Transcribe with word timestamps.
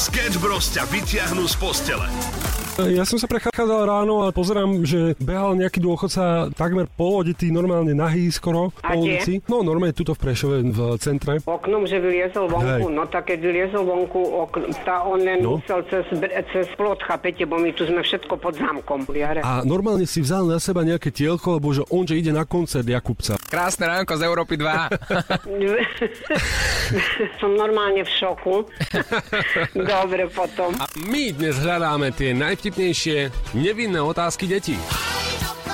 Sketch 0.00 0.40
Bros 0.40 0.72
ťa 0.72 0.88
vyťahnú 0.88 1.44
z 1.44 1.54
postele. 1.56 2.08
Ja 2.80 3.04
som 3.04 3.20
sa 3.20 3.28
prechádzal 3.28 3.84
ráno 3.84 4.24
a 4.24 4.32
pozerám, 4.32 4.88
že 4.88 5.12
behal 5.20 5.52
nejaký 5.52 5.76
dôchodca 5.78 6.48
takmer 6.50 6.88
polodetý, 6.88 7.52
normálne 7.52 7.92
nahý 7.92 8.32
skoro 8.32 8.72
A 8.80 8.96
po 8.96 9.04
kde? 9.04 9.20
ulici. 9.20 9.32
No 9.44 9.60
normálne 9.60 9.92
tuto 9.92 10.16
v 10.16 10.20
Prešove, 10.22 10.64
v 10.64 10.80
centre. 10.96 11.44
Oknom, 11.44 11.84
že 11.84 12.00
vyliezol 12.00 12.48
vonku, 12.48 12.88
Hej. 12.88 12.96
no 12.96 13.04
tak 13.04 13.28
keď 13.28 13.38
vyliezol 13.42 13.84
vonku, 13.84 14.16
okn, 14.48 14.62
tá 14.80 15.04
on 15.04 15.20
len 15.20 15.44
No. 15.44 15.60
musel 15.60 15.84
cez, 15.84 16.08
cez 16.48 16.72
plot, 16.72 17.04
chápete, 17.04 17.44
bo 17.44 17.60
my 17.60 17.68
tu 17.68 17.84
sme 17.84 18.00
všetko 18.00 18.32
pod 18.34 18.56
zámkom. 18.56 19.04
Jare. 19.10 19.44
A 19.44 19.60
normálne 19.60 20.08
si 20.08 20.24
vzal 20.24 20.48
na 20.48 20.56
seba 20.56 20.80
nejaké 20.80 21.12
tielko, 21.12 21.60
lebo 21.60 21.76
že 21.76 21.84
on, 21.86 22.08
že 22.08 22.16
ide 22.16 22.32
na 22.32 22.48
koncert 22.48 22.88
Jakubca. 22.88 23.36
Krásne 23.44 23.84
ránko 23.84 24.16
z 24.16 24.24
Európy 24.24 24.56
2. 24.56 25.44
Som 27.36 27.52
normálne 27.52 28.00
v 28.00 28.10
šoku. 28.10 28.64
Dobre 29.90 30.30
potom. 30.30 30.70
A 30.78 30.86
my 31.02 31.34
dnes 31.34 31.58
hľadáme 31.58 32.14
tie 32.14 32.30
najvtipnejšie 32.30 33.34
nevinné 33.58 33.98
otázky 33.98 34.46
detí. 34.46 34.78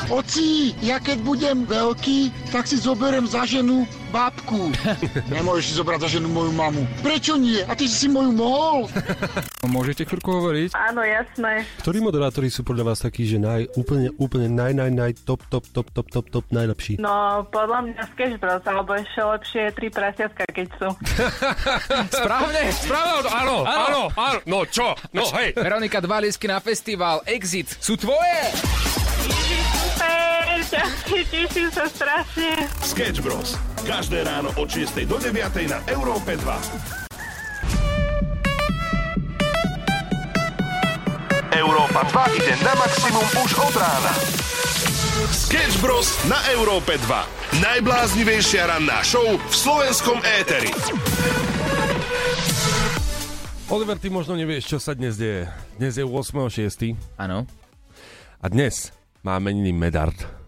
Oci, 0.07 0.71
ja 0.87 1.03
keď 1.03 1.19
budem 1.27 1.67
veľký, 1.67 2.31
tak 2.55 2.71
si 2.71 2.79
zoberiem 2.79 3.27
za 3.27 3.43
ženu 3.43 3.83
babku. 4.15 4.71
Nemôžeš 5.35 5.65
si 5.67 5.75
zobrať 5.75 6.07
za 6.07 6.09
ženu 6.19 6.31
moju 6.31 6.55
mamu. 6.55 6.87
Prečo 7.03 7.35
nie? 7.35 7.59
A 7.67 7.75
ty 7.75 7.91
si 7.91 8.07
si 8.07 8.09
moju 8.09 8.31
mohol? 8.31 8.87
Môžete 9.67 10.07
chvíľku 10.07 10.31
hovoriť? 10.31 10.79
Áno, 10.79 11.03
jasné. 11.03 11.67
Ktorí 11.83 11.99
moderátori 11.99 12.47
sú 12.55 12.63
podľa 12.63 12.95
vás 12.95 13.03
takí, 13.03 13.27
že 13.27 13.43
naj, 13.43 13.67
úplne, 13.75 14.15
úplne 14.15 14.47
naj, 14.47 14.79
naj, 14.79 14.91
naj, 14.95 15.13
top, 15.27 15.43
top, 15.51 15.67
top, 15.75 15.91
top, 15.91 16.07
top, 16.07 16.27
top, 16.31 16.47
najlepší? 16.55 17.03
No, 17.03 17.43
podľa 17.51 17.91
mňa 17.91 18.03
Sketch 18.15 18.39
Bros, 18.39 18.63
alebo 18.63 18.95
ešte 18.95 19.21
lepšie 19.21 19.63
tri 19.75 19.89
prasiatka, 19.91 20.47
keď 20.47 20.67
sú. 20.79 20.89
Správne? 22.23 22.63
Správne, 22.71 23.27
áno, 23.27 23.57
áno, 23.67 24.03
áno, 24.15 24.39
no 24.47 24.59
čo? 24.71 24.95
No 25.11 25.27
hej. 25.35 25.51
Veronika, 25.59 25.99
dva 25.99 26.23
lísky 26.23 26.47
na 26.47 26.63
festival 26.63 27.27
Exit 27.27 27.75
sú 27.83 27.99
tvoje! 27.99 28.55
Super, 30.57 30.89
teším 31.29 31.69
sa 31.69 31.85
strašne. 31.85 32.65
Sketch 32.81 33.21
Bros. 33.21 33.61
Každé 33.85 34.25
ráno 34.25 34.49
od 34.57 34.65
6 34.73 35.05
do 35.05 35.21
9 35.21 35.37
na 35.69 35.85
Európe 35.93 36.33
2. 36.33 37.05
Európa 41.53 42.09
2 42.09 42.41
ide 42.41 42.57
na 42.65 42.73
maximum 42.73 43.27
už 43.45 43.51
od 43.61 43.75
rána. 43.77 44.13
Sketch 45.29 45.77
Bros. 45.85 46.09
na 46.25 46.41
Európe 46.57 46.97
2. 47.05 47.61
Najbláznivejšia 47.61 48.73
ranná 48.73 49.05
show 49.05 49.37
v 49.37 49.53
slovenskom 49.53 50.25
éteri. 50.25 50.73
Oliver, 53.69 54.01
ty 54.01 54.09
možno 54.09 54.33
nevieš, 54.33 54.73
čo 54.73 54.79
sa 54.81 54.97
dnes 54.97 55.21
deje. 55.21 55.53
Dnes 55.77 56.01
je 56.01 56.05
8.6. 56.07 56.97
Áno. 57.21 57.45
a 58.41 58.47
dnes 58.49 58.89
má 59.27 59.37
meniny 59.43 59.75
Medard. 59.75 60.46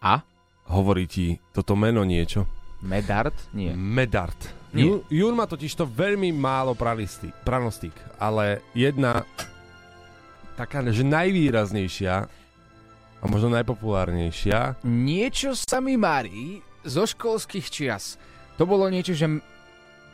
A? 0.00 0.24
Hovorí 0.72 1.04
ti 1.04 1.36
toto 1.52 1.76
meno 1.76 2.00
niečo? 2.08 2.48
Medard? 2.80 3.36
Nie. 3.52 3.76
Medard. 3.76 4.38
Nie. 4.72 4.88
Jún, 4.88 5.04
Jún 5.12 5.34
má 5.36 5.44
totiž 5.44 5.76
to 5.76 5.84
veľmi 5.84 6.32
málo 6.32 6.72
pranisty- 6.72 7.34
pranostík, 7.44 7.92
ale 8.16 8.64
jedna 8.72 9.28
taká, 10.56 10.80
že 10.88 11.04
najvýraznejšia 11.04 12.14
a 13.20 13.24
možno 13.28 13.52
najpopulárnejšia. 13.52 14.80
Niečo 14.80 15.52
sa 15.52 15.84
mi 15.84 16.00
marí 16.00 16.64
zo 16.80 17.04
školských 17.04 17.66
čias. 17.68 18.16
To 18.56 18.64
bolo 18.64 18.88
niečo, 18.88 19.12
že 19.12 19.28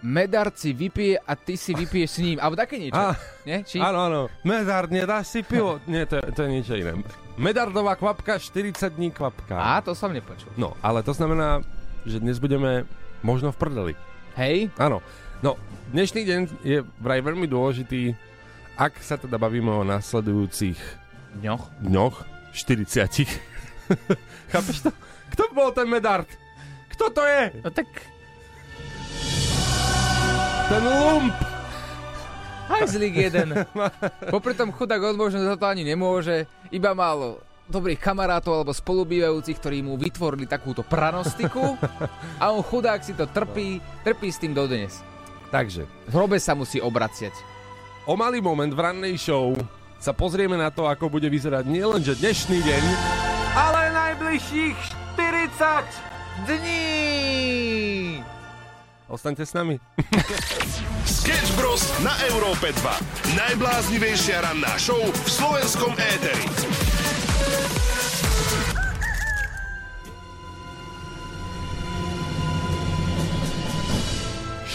Medard 0.03 0.55
si 0.59 0.75
vypije 0.75 1.19
a 1.19 1.33
ty 1.35 1.55
si 1.55 1.73
vypiješ 1.73 2.11
s 2.11 2.19
ním. 2.21 2.39
Alebo 2.39 2.59
také 2.59 2.77
niečo. 2.77 2.99
Á, 2.99 3.15
Nie? 3.47 3.63
Či? 3.63 3.79
Áno, 3.79 4.07
áno. 4.07 4.21
Medard, 4.43 4.91
nedáš 4.91 5.31
si 5.31 5.41
pivo? 5.43 5.79
Nie, 5.87 6.05
to, 6.05 6.19
to 6.35 6.43
je 6.43 6.51
niečo 6.51 6.75
iné. 6.75 6.95
Medardová 7.37 7.93
kvapka, 7.97 8.39
40 8.41 8.97
dní 8.97 9.13
kvapka. 9.13 9.61
Á, 9.61 9.85
to 9.85 9.93
som 9.93 10.09
nepočul. 10.09 10.49
No, 10.57 10.73
ale 10.81 11.05
to 11.05 11.13
znamená, 11.13 11.61
že 12.09 12.17
dnes 12.17 12.41
budeme 12.41 12.89
možno 13.21 13.53
v 13.53 13.61
prdeli. 13.61 13.93
Hej? 14.41 14.73
Áno. 14.81 15.05
No, 15.45 15.61
dnešný 15.93 16.25
deň 16.25 16.41
je 16.65 16.81
vraj 16.97 17.21
veľmi 17.21 17.45
dôležitý, 17.45 18.17
ak 18.81 18.97
sa 19.05 19.21
teda 19.21 19.37
bavíme 19.37 19.69
o 19.69 19.85
nasledujúcich 19.85 20.81
Dňoch. 21.45 21.65
dňoch, 21.85 22.17
40. 22.57 23.29
Chápeš 24.53 24.89
to? 24.89 24.91
Kto 25.37 25.53
bol 25.53 25.69
ten 25.77 25.85
Medard? 25.93 26.29
Kto 26.97 27.13
to 27.13 27.21
je? 27.21 27.53
No 27.61 27.69
tak... 27.69 27.89
Ten 30.73 30.83
lump! 30.83 31.56
Hajzlík 32.67 33.15
jeden. 33.31 33.49
Popri 34.35 34.55
tom 34.59 34.75
chudák 34.75 34.99
on 34.99 35.17
možno 35.17 35.43
za 35.47 35.55
to 35.55 35.67
ani 35.71 35.87
nemôže. 35.87 36.51
Iba 36.75 36.93
mal 36.93 37.39
dobrých 37.67 37.99
kamarátov 37.99 38.63
alebo 38.63 38.73
spolubývajúcich, 38.75 39.59
ktorí 39.59 39.83
mu 39.83 39.99
vytvorili 39.99 40.47
takúto 40.47 40.87
pranostiku 40.87 41.75
a 42.43 42.45
on 42.55 42.63
chudák 42.63 43.03
si 43.03 43.15
to 43.15 43.27
trpí, 43.27 43.83
trpí 44.07 44.29
s 44.31 44.39
tým 44.39 44.55
dodnes. 44.55 45.03
Takže, 45.51 45.87
hrobe 46.11 46.39
sa 46.43 46.55
musí 46.55 46.83
obraciať. 46.83 47.35
o 48.07 48.15
malý 48.15 48.39
moment 48.39 48.71
v 48.71 48.83
rannej 48.83 49.15
show 49.19 49.55
sa 49.99 50.15
pozrieme 50.15 50.55
na 50.55 50.71
to, 50.71 50.87
ako 50.87 51.11
bude 51.11 51.27
vyzerať 51.27 51.67
nielenže 51.67 52.15
dnešný 52.19 52.59
deň, 52.63 52.83
ale 53.59 53.81
najbližších 53.95 54.79
40 55.19 56.47
dní! 56.47 58.36
Ostaňte 59.07 59.47
s 59.47 59.55
nami. 59.55 59.79
Sketch 61.07 61.55
Bros. 61.55 61.87
na 62.03 62.11
Európe 62.27 62.75
2. 62.75 63.39
Najbláznivejšia 63.39 64.43
ranná 64.43 64.75
show 64.83 64.99
v 64.99 65.29
slovenskom 65.31 65.95
éteri. 65.95 66.47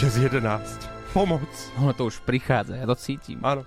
11. 0.02 1.14
Pomoc. 1.14 1.46
Ono 1.78 1.94
to 1.94 2.10
už 2.10 2.26
prichádza, 2.26 2.74
ja 2.74 2.88
to 2.90 2.98
cítim. 2.98 3.38
Áno. 3.46 3.62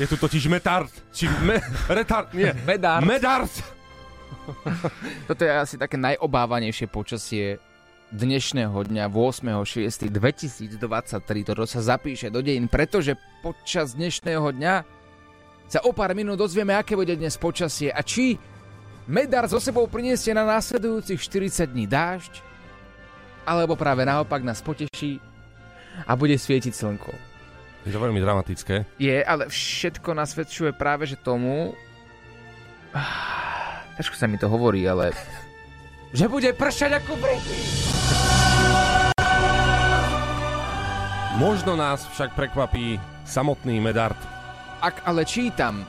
Je 0.00 0.08
tu 0.08 0.18
totiž 0.18 0.50
metard. 0.50 0.90
Či 1.14 1.30
me, 1.46 1.62
retard, 1.86 2.32
nie. 2.34 2.50
Medard. 2.66 3.06
Medard. 3.06 3.52
Toto 5.30 5.44
je 5.44 5.52
asi 5.52 5.76
také 5.78 5.94
najobávanejšie 5.94 6.90
počasie 6.90 7.60
dnešného 8.12 8.74
dňa 8.88 9.04
8.6.2023. 9.12 10.80
Toto 11.44 11.64
sa 11.68 11.80
zapíše 11.84 12.32
do 12.32 12.40
dejín, 12.40 12.68
pretože 12.68 13.16
počas 13.44 13.92
dnešného 13.96 14.48
dňa 14.54 14.74
sa 15.68 15.84
o 15.84 15.92
pár 15.92 16.16
minút 16.16 16.40
dozvieme, 16.40 16.72
aké 16.72 16.96
bude 16.96 17.12
dnes 17.12 17.36
počasie 17.36 17.92
a 17.92 18.00
či 18.00 18.40
Medar 19.08 19.48
so 19.48 19.56
sebou 19.56 19.88
priniesie 19.88 20.36
na 20.36 20.44
následujúcich 20.44 21.16
40 21.16 21.72
dní 21.72 21.88
dážď, 21.88 22.44
alebo 23.48 23.72
práve 23.72 24.04
naopak 24.04 24.44
nás 24.44 24.60
poteší 24.60 25.16
a 26.04 26.12
bude 26.12 26.36
svietiť 26.36 26.76
slnko. 26.76 27.12
Je 27.88 27.92
to 27.96 28.04
veľmi 28.04 28.20
dramatické. 28.20 28.84
Je, 29.00 29.16
ale 29.24 29.48
všetko 29.48 30.12
nasvedčuje 30.12 30.76
práve 30.76 31.08
že 31.08 31.16
tomu... 31.16 31.72
Ah, 32.92 33.80
Ťažko 33.96 34.14
sa 34.16 34.28
mi 34.28 34.36
to 34.36 34.52
hovorí, 34.52 34.84
ale... 34.84 35.16
Že 36.08 36.26
bude 36.32 36.50
pršať 36.56 37.04
ako 37.04 37.12
brety. 37.20 37.56
Možno 41.36 41.76
nás 41.76 42.08
však 42.16 42.32
prekvapí 42.32 42.96
samotný 43.28 43.78
Medard. 43.78 44.16
Ak 44.80 45.04
ale 45.04 45.28
čítam 45.28 45.84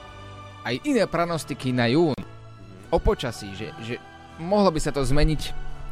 aj 0.68 0.76
iné 0.84 1.08
pranostiky 1.08 1.72
na 1.72 1.88
jún 1.88 2.20
o 2.92 2.98
počasí, 3.00 3.56
že, 3.56 3.72
že 3.80 3.96
mohlo 4.38 4.70
by 4.70 4.80
sa 4.84 4.92
to 4.92 5.02
zmeniť, 5.02 5.42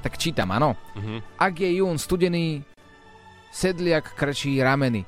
tak 0.03 0.19
čítam, 0.19 0.51
áno. 0.51 0.75
Mhm. 0.99 1.39
Ak 1.39 1.57
je 1.57 1.79
jún 1.79 1.95
studený, 1.95 2.67
sedliak 3.49 4.11
krčí 4.13 4.59
rameny. 4.59 5.07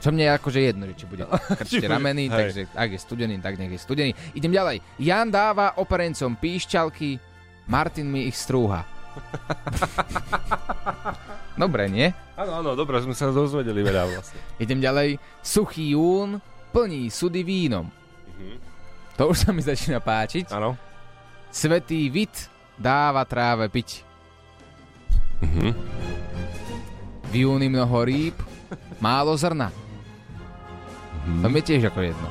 Čo 0.00 0.10
mne 0.10 0.24
je 0.26 0.32
akože 0.32 0.60
jedno, 0.62 0.84
že 0.90 0.94
či 0.94 1.06
bude 1.06 1.24
krčiť 1.60 1.82
bude- 1.82 1.90
rameny, 1.90 2.26
hej. 2.26 2.34
takže 2.34 2.60
ak 2.72 2.90
je 2.92 2.98
studený, 2.98 3.38
tak 3.38 3.54
nech 3.56 3.70
je 3.70 3.78
studený. 3.78 4.12
Idem 4.32 4.50
ďalej. 4.50 4.80
Jan 4.98 5.30
dáva 5.30 5.78
operencom 5.78 6.36
píšťalky, 6.36 7.18
Martin 7.66 8.06
mi 8.06 8.26
ich 8.26 8.36
strúha. 8.36 8.86
Dobre, 11.56 11.88
nie? 11.88 12.12
Áno, 12.36 12.60
áno, 12.60 12.76
dobre, 12.76 13.00
sme 13.00 13.16
sa 13.16 13.32
dozvedeli 13.32 13.80
veľa 13.80 14.12
vlastne. 14.12 14.36
Idem 14.60 14.76
ďalej. 14.76 15.16
Suchý 15.40 15.96
jún 15.96 16.36
plní 16.68 17.08
sudy 17.08 17.40
vínom. 17.40 17.88
To 19.16 19.32
už 19.32 19.48
sa 19.48 19.56
mi 19.56 19.64
začína 19.64 20.04
páčiť. 20.04 20.52
Áno. 20.52 20.76
Svetý 21.48 22.12
vid 22.12 22.28
dáva 22.76 23.24
tráve 23.24 23.72
piť. 23.72 24.04
Mhm. 25.40 25.68
V 27.26 27.34
júni 27.34 27.66
mnoho 27.66 28.04
rýb, 28.04 28.36
málo 29.00 29.36
zrna. 29.36 29.72
To 31.42 31.46
mi 31.50 31.58
je 31.60 31.74
tiež 31.74 31.90
ako 31.90 32.00
jedno. 32.06 32.28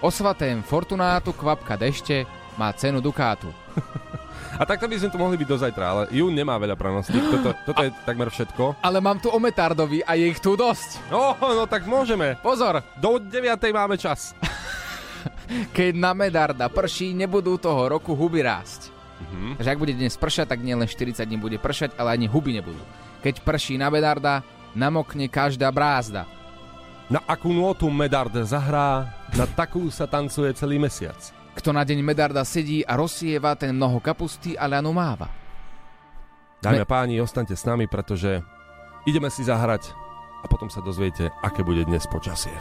O 0.00 0.08
svatém 0.08 0.64
Fortunátu 0.64 1.36
kvapka 1.36 1.76
dešte 1.76 2.24
má 2.56 2.72
cenu 2.72 3.04
dukátu. 3.04 3.52
A 4.60 4.66
takto 4.66 4.90
by 4.90 4.98
sme 4.98 5.12
tu 5.12 5.16
mohli 5.16 5.38
byť 5.40 5.48
do 5.48 5.56
zajtra, 5.56 5.84
ale 5.86 6.02
Jún 6.10 6.34
nemá 6.34 6.58
veľa 6.58 6.74
pranostík, 6.74 7.22
toto, 7.32 7.54
toto 7.70 7.80
je 7.80 7.94
takmer 8.04 8.28
všetko. 8.28 8.82
Ale 8.82 8.98
mám 8.98 9.16
tu 9.16 9.30
o 9.30 9.38
Metardovi 9.38 10.02
a 10.04 10.18
je 10.18 10.26
ich 10.26 10.42
tu 10.42 10.58
dosť. 10.58 11.08
No, 11.08 11.38
no 11.38 11.64
tak 11.64 11.86
môžeme. 11.86 12.34
Pozor, 12.42 12.82
Do 12.98 13.22
9. 13.22 13.30
máme 13.72 13.94
čas. 13.94 14.34
keď 15.76 15.96
na 15.96 16.12
Medarda 16.12 16.66
prší, 16.68 17.14
nebudú 17.14 17.56
toho 17.56 17.88
roku 17.88 18.12
huby 18.12 18.42
rásť. 18.42 18.92
Mhm. 19.20 19.60
Takže 19.60 19.70
ak 19.70 19.80
bude 19.80 19.94
dnes 19.94 20.16
pršať, 20.16 20.46
tak 20.50 20.60
nielen 20.60 20.88
40 20.88 21.24
dní 21.24 21.38
bude 21.38 21.56
pršať, 21.60 21.94
ale 21.96 22.16
ani 22.16 22.26
huby 22.26 22.56
nebudú. 22.56 22.80
Keď 23.20 23.44
prší 23.44 23.76
na 23.76 23.92
Medarda, 23.92 24.44
namokne 24.74 25.26
každá 25.26 25.70
brázda. 25.70 26.26
Na 27.10 27.18
akú 27.26 27.50
nôtu 27.50 27.90
Medard 27.90 28.30
zahrá, 28.46 29.10
na 29.34 29.42
takú 29.46 29.90
sa 29.90 30.06
tancuje 30.06 30.54
celý 30.54 30.78
mesiac. 30.78 31.18
Kto 31.58 31.74
na 31.74 31.82
deň 31.82 31.98
Medarda 32.06 32.46
sedí 32.46 32.86
a 32.86 32.94
rozsieva, 32.94 33.58
ten 33.58 33.74
mnoho 33.74 33.98
kapusty 33.98 34.54
a 34.54 34.70
ľanu 34.70 34.94
máva. 34.94 35.26
Dámy 36.62 36.84
a 36.84 36.86
páni, 36.86 37.18
ostaňte 37.18 37.58
s 37.58 37.66
nami, 37.66 37.90
pretože 37.90 38.38
ideme 39.08 39.26
si 39.32 39.42
zahrať 39.42 39.90
a 40.40 40.46
potom 40.46 40.70
sa 40.70 40.84
dozviete, 40.84 41.32
aké 41.42 41.66
bude 41.66 41.82
dnes 41.82 42.06
počasie. 42.06 42.52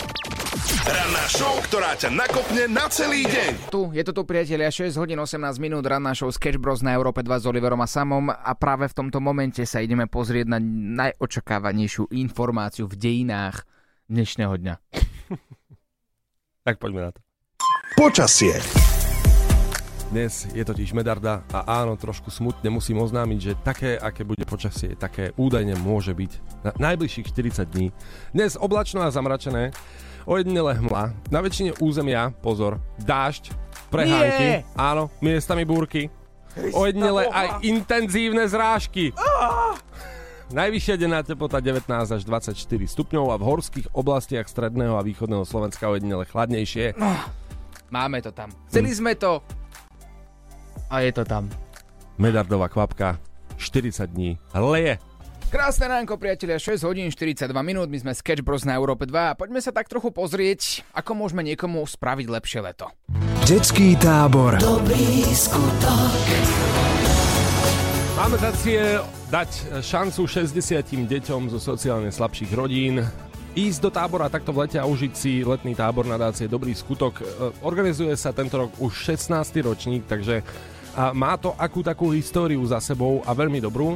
Ranná 0.89 1.25
show, 1.29 1.61
ktorá 1.61 1.93
ťa 1.93 2.09
nakopne 2.09 2.65
na 2.65 2.89
celý 2.89 3.21
deň. 3.21 3.69
Tu, 3.69 3.81
je 3.93 4.01
to 4.01 4.17
tu 4.17 4.25
priatelia, 4.25 4.73
6 4.73 4.97
hodín 4.97 5.21
18 5.21 5.37
minút, 5.61 5.85
ranná 5.85 6.17
show 6.17 6.25
Sketch 6.33 6.57
Bros 6.57 6.81
na 6.81 6.97
Európe 6.97 7.21
2 7.21 7.29
s 7.29 7.45
Oliverom 7.45 7.77
a 7.77 7.85
Samom 7.85 8.33
a 8.33 8.51
práve 8.57 8.89
v 8.89 8.97
tomto 8.97 9.21
momente 9.21 9.61
sa 9.69 9.77
ideme 9.77 10.09
pozrieť 10.09 10.49
na 10.49 10.57
najočakávanejšiu 11.05 12.09
informáciu 12.17 12.89
v 12.89 12.97
dejinách 12.97 13.61
dnešného 14.09 14.53
dňa. 14.57 14.75
Tak 16.59 16.77
poďme 16.77 17.09
na 17.09 17.11
to. 17.15 17.19
Počasie. 17.97 18.53
Dnes 20.09 20.45
je 20.53 20.61
totiž 20.61 20.93
Medarda 20.93 21.45
a 21.49 21.81
áno, 21.81 21.93
trošku 21.97 22.29
smutne 22.29 22.69
musím 22.73 23.01
oznámiť, 23.01 23.39
že 23.41 23.53
také, 23.61 23.91
aké 23.97 24.25
bude 24.25 24.41
počasie, 24.45 24.93
také 24.93 25.33
údajne 25.37 25.77
môže 25.81 26.13
byť 26.13 26.31
na 26.65 26.71
najbližších 26.77 27.29
40 27.29 27.73
dní. 27.73 27.87
Dnes 28.33 28.57
oblačno 28.57 29.01
a 29.01 29.09
zamračené, 29.09 29.73
ojedinele 30.29 30.77
hmla, 30.77 31.09
na 31.33 31.39
väčšine 31.41 31.81
územia, 31.81 32.29
pozor, 32.45 32.77
dážď, 33.01 33.49
prehánky, 33.89 34.61
áno, 34.77 35.09
miestami 35.25 35.65
búrky, 35.65 36.13
ojedinele 36.53 37.25
aj 37.33 37.65
intenzívne 37.65 38.45
zrážky. 38.45 39.09
Najvyššia 40.49 40.95
denná 40.97 41.21
teplota 41.25 41.61
19 41.61 41.85
až 41.89 42.21
24 42.25 42.53
stupňov 42.61 43.25
a 43.33 43.35
v 43.37 43.43
horských 43.45 43.87
oblastiach 43.93 44.45
stredného 44.45 44.97
a 44.97 45.05
východného 45.05 45.45
Slovenska 45.45 45.89
ojedinele 45.89 46.25
chladnejšie. 46.29 46.93
Máme 47.89 48.21
to 48.21 48.29
tam. 48.29 48.53
Chceli 48.69 48.93
sme 48.93 49.17
to 49.17 49.41
a 50.89 51.05
je 51.05 51.11
to 51.13 51.25
tam. 51.25 51.49
Medardová 52.17 52.69
kvapka, 52.69 53.17
40 53.57 54.09
dní, 54.09 54.37
leje. 54.53 54.97
Krásne 55.49 55.89
ránko, 55.89 56.21
priatelia, 56.21 56.61
6 56.61 56.85
hodín 56.85 57.09
42 57.09 57.49
minút, 57.65 57.89
my 57.89 57.97
sme 57.97 58.13
Sketch 58.13 58.45
Bros 58.45 58.69
na 58.69 58.77
Európe 58.77 59.09
2 59.09 59.33
a 59.33 59.33
poďme 59.33 59.57
sa 59.57 59.73
tak 59.73 59.89
trochu 59.89 60.13
pozrieť, 60.13 60.85
ako 60.93 61.17
môžeme 61.17 61.41
niekomu 61.41 61.81
spraviť 61.89 62.27
lepšie 62.29 62.61
leto. 62.61 62.93
Detský 63.49 63.97
tábor. 63.97 64.61
Máme 68.13 68.37
za 68.37 68.51
cieľ 68.61 69.09
dať 69.33 69.81
šancu 69.81 70.21
60 70.29 71.09
deťom 71.09 71.49
zo 71.49 71.57
sociálne 71.57 72.13
slabších 72.13 72.53
rodín 72.53 73.01
ísť 73.57 73.79
do 73.81 73.89
tábora 73.89 74.29
takto 74.29 74.53
v 74.53 74.69
lete 74.69 74.77
a 74.77 74.85
užiť 74.85 75.13
si 75.17 75.41
letný 75.41 75.73
tábor 75.73 76.05
nadácie 76.05 76.45
Dobrý 76.45 76.77
skutok. 76.77 77.25
E, 77.25 77.49
Organizuje 77.65 78.13
sa 78.13 78.29
tento 78.37 78.69
rok 78.69 78.77
už 78.77 79.17
16. 79.17 79.33
ročník, 79.65 80.05
takže 80.05 80.45
má 81.13 81.37
to 81.37 81.55
akú 81.55 81.79
takú 81.85 82.11
históriu 82.11 82.59
za 82.65 82.81
sebou 82.81 83.21
a 83.23 83.31
veľmi 83.31 83.61
dobrú. 83.61 83.95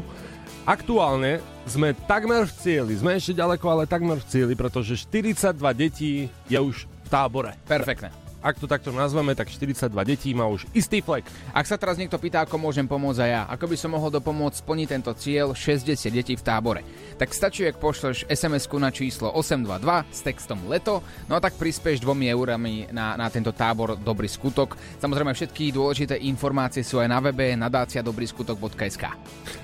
Aktuálne 0.64 1.44
sme 1.68 1.92
takmer 2.08 2.48
v 2.48 2.56
cieli, 2.56 2.96
sme 2.96 3.20
ešte 3.20 3.36
ďaleko, 3.36 3.68
ale 3.68 3.84
takmer 3.84 4.16
v 4.16 4.28
cieli, 4.32 4.56
pretože 4.56 4.96
42 4.96 5.60
detí 5.76 6.32
je 6.48 6.56
už 6.56 6.88
v 6.88 7.08
tábore. 7.12 7.60
Perfektné. 7.68 8.16
Ak 8.40 8.56
to 8.60 8.68
takto 8.68 8.96
nazveme, 8.96 9.36
tak 9.36 9.52
42 9.52 9.92
detí 10.08 10.32
má 10.32 10.48
už 10.48 10.64
istý 10.72 11.04
flek. 11.04 11.28
Ak 11.52 11.68
sa 11.68 11.76
teraz 11.76 12.00
niekto 12.00 12.16
pýta, 12.16 12.48
ako 12.48 12.56
môžem 12.56 12.88
pomôcť 12.88 13.20
aj 13.28 13.32
ja, 13.36 13.44
ako 13.52 13.66
by 13.72 13.76
som 13.76 13.92
mohol 13.92 14.08
dopomôcť 14.08 14.64
splniť 14.64 14.88
tento 14.88 15.12
cieľ 15.20 15.52
60 15.52 16.00
detí 16.08 16.40
v 16.40 16.44
tábore, 16.48 16.88
tak 17.20 17.36
stačí, 17.36 17.68
ak 17.68 17.84
pošleš 17.84 18.24
sms 18.32 18.72
na 18.80 18.92
číslo 18.96 19.36
822 19.36 20.16
s 20.16 20.20
textom 20.24 20.60
leto, 20.72 21.04
no 21.28 21.36
a 21.36 21.44
tak 21.44 21.60
prispieš 21.60 22.00
dvomi 22.00 22.32
eurami 22.32 22.88
na, 22.96 23.20
na 23.20 23.28
tento 23.28 23.52
tábor 23.52 24.00
Dobrý 24.00 24.32
skutok. 24.32 24.80
Samozrejme 25.04 25.36
všetky 25.36 25.76
dôležité 25.76 26.16
informácie 26.24 26.88
sú 26.88 27.04
aj 27.04 27.12
na 27.12 27.20
webe 27.20 27.52
nadáciadobryskutok.sk. 27.60 29.04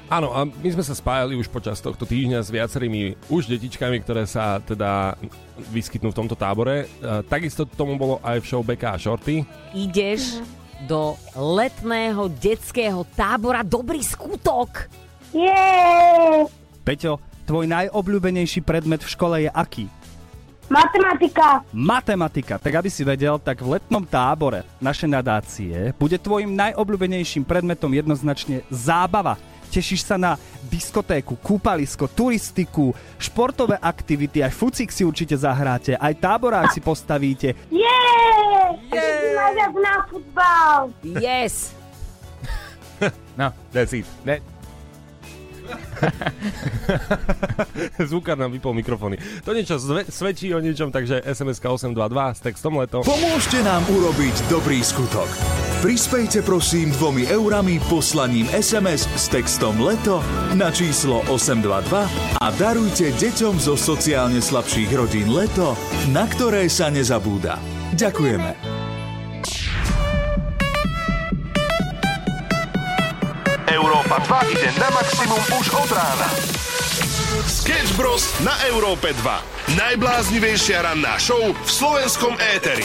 Áno, 0.09 0.33
a 0.33 0.41
my 0.41 0.69
sme 0.73 0.81
sa 0.81 0.97
spájali 0.97 1.37
už 1.37 1.45
počas 1.53 1.77
tohto 1.77 2.01
týždňa 2.01 2.41
s 2.41 2.49
viacerými 2.49 3.29
už 3.29 3.45
detičkami, 3.45 4.01
ktoré 4.01 4.25
sa 4.25 4.57
teda 4.57 5.13
vyskytnú 5.69 6.09
v 6.09 6.17
tomto 6.17 6.33
tábore. 6.33 6.89
E, 6.97 7.21
Takisto 7.29 7.69
tomu 7.69 7.93
bolo 7.93 8.17
aj 8.25 8.41
v 8.41 8.45
show 8.49 8.65
Beka 8.65 8.97
a 8.97 8.97
Shorty. 8.97 9.45
ideš 9.69 10.41
do 10.89 11.13
letného 11.37 12.25
detského 12.41 13.05
tábora 13.13 13.61
Dobrý 13.61 14.01
skutok. 14.01 14.89
Peťo, 16.81 17.21
tvoj 17.45 17.69
najobľúbenejší 17.69 18.65
predmet 18.65 19.05
v 19.05 19.13
škole 19.13 19.45
je 19.45 19.49
aký? 19.53 19.85
Matematika. 20.69 21.61
Matematika. 21.69 22.55
Tak 22.57 22.81
aby 22.81 22.89
si 22.89 23.05
vedel, 23.05 23.37
tak 23.37 23.61
v 23.61 23.77
letnom 23.77 24.01
tábore 24.05 24.65
naše 24.81 25.05
nadácie 25.05 25.93
bude 25.97 26.17
tvojim 26.17 26.49
najobľúbenejším 26.53 27.45
predmetom 27.45 27.93
jednoznačne 27.93 28.65
zábava. 28.73 29.37
Tešíš 29.69 30.01
sa 30.01 30.17
na 30.17 30.33
diskotéku, 30.65 31.37
kúpalisko, 31.37 32.09
turistiku, 32.09 32.91
športové 33.21 33.77
aktivity, 33.77 34.41
aj 34.41 34.51
fucik 34.51 34.89
si 34.89 35.05
určite 35.05 35.37
zahráte, 35.37 35.93
aj 35.95 36.13
táborák 36.17 36.73
si 36.73 36.81
postavíte. 36.81 37.53
Yeah! 37.69 38.75
Yeah! 38.89 39.69
Na 39.69 40.05
futbal. 40.09 40.93
Yes. 41.05 41.71
No, 43.39 43.55
That's 43.71 43.95
it. 43.95 44.03
ne, 44.27 44.43
Zvukár 48.09 48.39
nám 48.39 48.51
vypol 48.51 48.73
mikrofóny. 48.73 49.19
To 49.43 49.51
niečo 49.51 49.77
zve- 49.77 50.07
svedčí 50.07 50.51
o 50.55 50.63
niečom, 50.63 50.91
takže 50.91 51.21
SMS 51.25 51.59
822 51.61 52.35
s 52.35 52.39
textom 52.39 52.73
leto. 52.79 53.03
Pomôžte 53.03 53.59
nám 53.63 53.83
urobiť 53.87 54.47
dobrý 54.47 54.79
skutok. 54.81 55.27
Prispejte 55.79 56.43
prosím 56.43 56.91
dvomi 56.91 57.31
eurami 57.31 57.79
poslaním 57.87 58.51
SMS 58.51 59.07
s 59.15 59.31
textom 59.31 59.79
leto 59.79 60.19
na 60.55 60.71
číslo 60.75 61.23
822 61.31 62.43
a 62.43 62.47
darujte 62.59 63.15
deťom 63.15 63.55
zo 63.59 63.79
sociálne 63.79 64.43
slabších 64.43 64.91
rodín 64.91 65.31
leto, 65.31 65.79
na 66.11 66.27
ktoré 66.27 66.67
sa 66.67 66.91
nezabúda. 66.91 67.55
Ďakujeme. 67.95 68.78
2 74.19 74.51
ide 74.51 74.69
na 74.75 74.89
maximum 74.91 75.41
už 75.55 75.65
od 75.79 75.89
rána. 75.95 76.27
Sketch 77.47 77.95
Bros. 77.95 78.27
na 78.43 78.51
Európe 78.67 79.15
2. 79.15 79.79
Najbláznivejšia 79.79 80.83
ranná 80.83 81.15
show 81.15 81.39
v 81.39 81.69
slovenskom 81.69 82.35
éteri. 82.51 82.83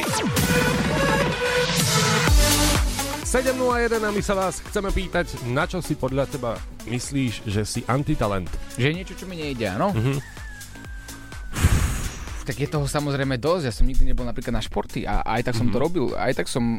7.01 3.27 3.99
a 3.99 4.11
my 4.15 4.23
sa 4.23 4.39
vás 4.39 4.63
chceme 4.63 4.95
pýtať, 4.95 5.43
na 5.51 5.67
čo 5.67 5.83
si 5.83 5.99
podľa 5.99 6.31
teba 6.31 6.55
myslíš, 6.87 7.43
že 7.51 7.67
si 7.67 7.81
antitalent? 7.91 8.47
že 8.79 8.95
je 8.95 8.95
niečo, 8.95 9.19
čo 9.19 9.27
mi 9.27 9.35
nejde, 9.35 9.75
áno? 9.75 9.91
Tak 12.45 12.61
je 12.61 12.69
toho 12.69 12.85
samozrejme 12.85 13.41
dosť, 13.41 13.65
ja 13.65 13.73
som 13.73 13.89
nikdy 13.89 14.13
nebol 14.13 14.29
napríklad 14.29 14.53
na 14.53 14.61
športy 14.61 15.09
a 15.09 15.25
aj 15.25 15.49
tak 15.49 15.57
som 15.57 15.73
to 15.73 15.81
robil, 15.81 16.13
aj 16.13 16.37
tak 16.37 16.47
som 16.53 16.77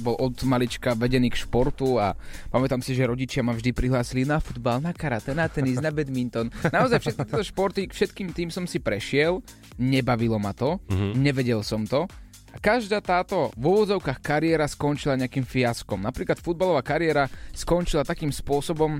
bol 0.00 0.16
od 0.16 0.40
malička 0.48 0.96
vedený 0.96 1.28
k 1.28 1.44
športu 1.44 2.00
a 2.00 2.16
pamätám 2.48 2.80
si, 2.80 2.96
že 2.96 3.04
rodičia 3.04 3.44
ma 3.44 3.52
vždy 3.52 3.76
prihlásili 3.76 4.24
na 4.24 4.40
futbal, 4.40 4.80
na 4.80 4.96
karate, 4.96 5.36
na 5.36 5.52
tenis, 5.52 5.84
na 5.84 5.92
badminton. 5.92 6.48
Naozaj 6.64 6.96
všetky 7.04 7.22
tieto 7.28 7.44
športy, 7.52 7.80
k 7.84 7.92
všetkým 7.92 8.32
tým 8.32 8.48
som 8.48 8.64
si 8.64 8.80
prešiel, 8.80 9.44
nebavilo 9.76 10.40
ma 10.40 10.56
to, 10.56 10.80
nevedel 11.12 11.60
som 11.60 11.84
to. 11.84 12.08
A 12.52 12.56
každá 12.56 13.04
táto 13.04 13.52
v 13.52 13.64
úvodzovkách 13.68 14.20
kariéra 14.24 14.64
skončila 14.64 15.20
nejakým 15.20 15.44
fiaskom. 15.44 16.00
Napríklad 16.00 16.40
futbalová 16.40 16.80
kariéra 16.80 17.28
skončila 17.52 18.00
takým 18.00 18.32
spôsobom, 18.32 18.96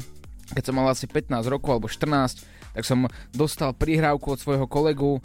keď 0.52 0.62
som 0.68 0.76
mal 0.76 0.92
asi 0.92 1.08
15 1.08 1.40
rokov 1.48 1.80
alebo 1.80 1.88
14, 1.88 2.44
tak 2.72 2.84
som 2.84 3.08
dostal 3.32 3.76
prihrávku 3.76 4.32
od 4.32 4.40
svojho 4.40 4.64
kolegu 4.68 5.20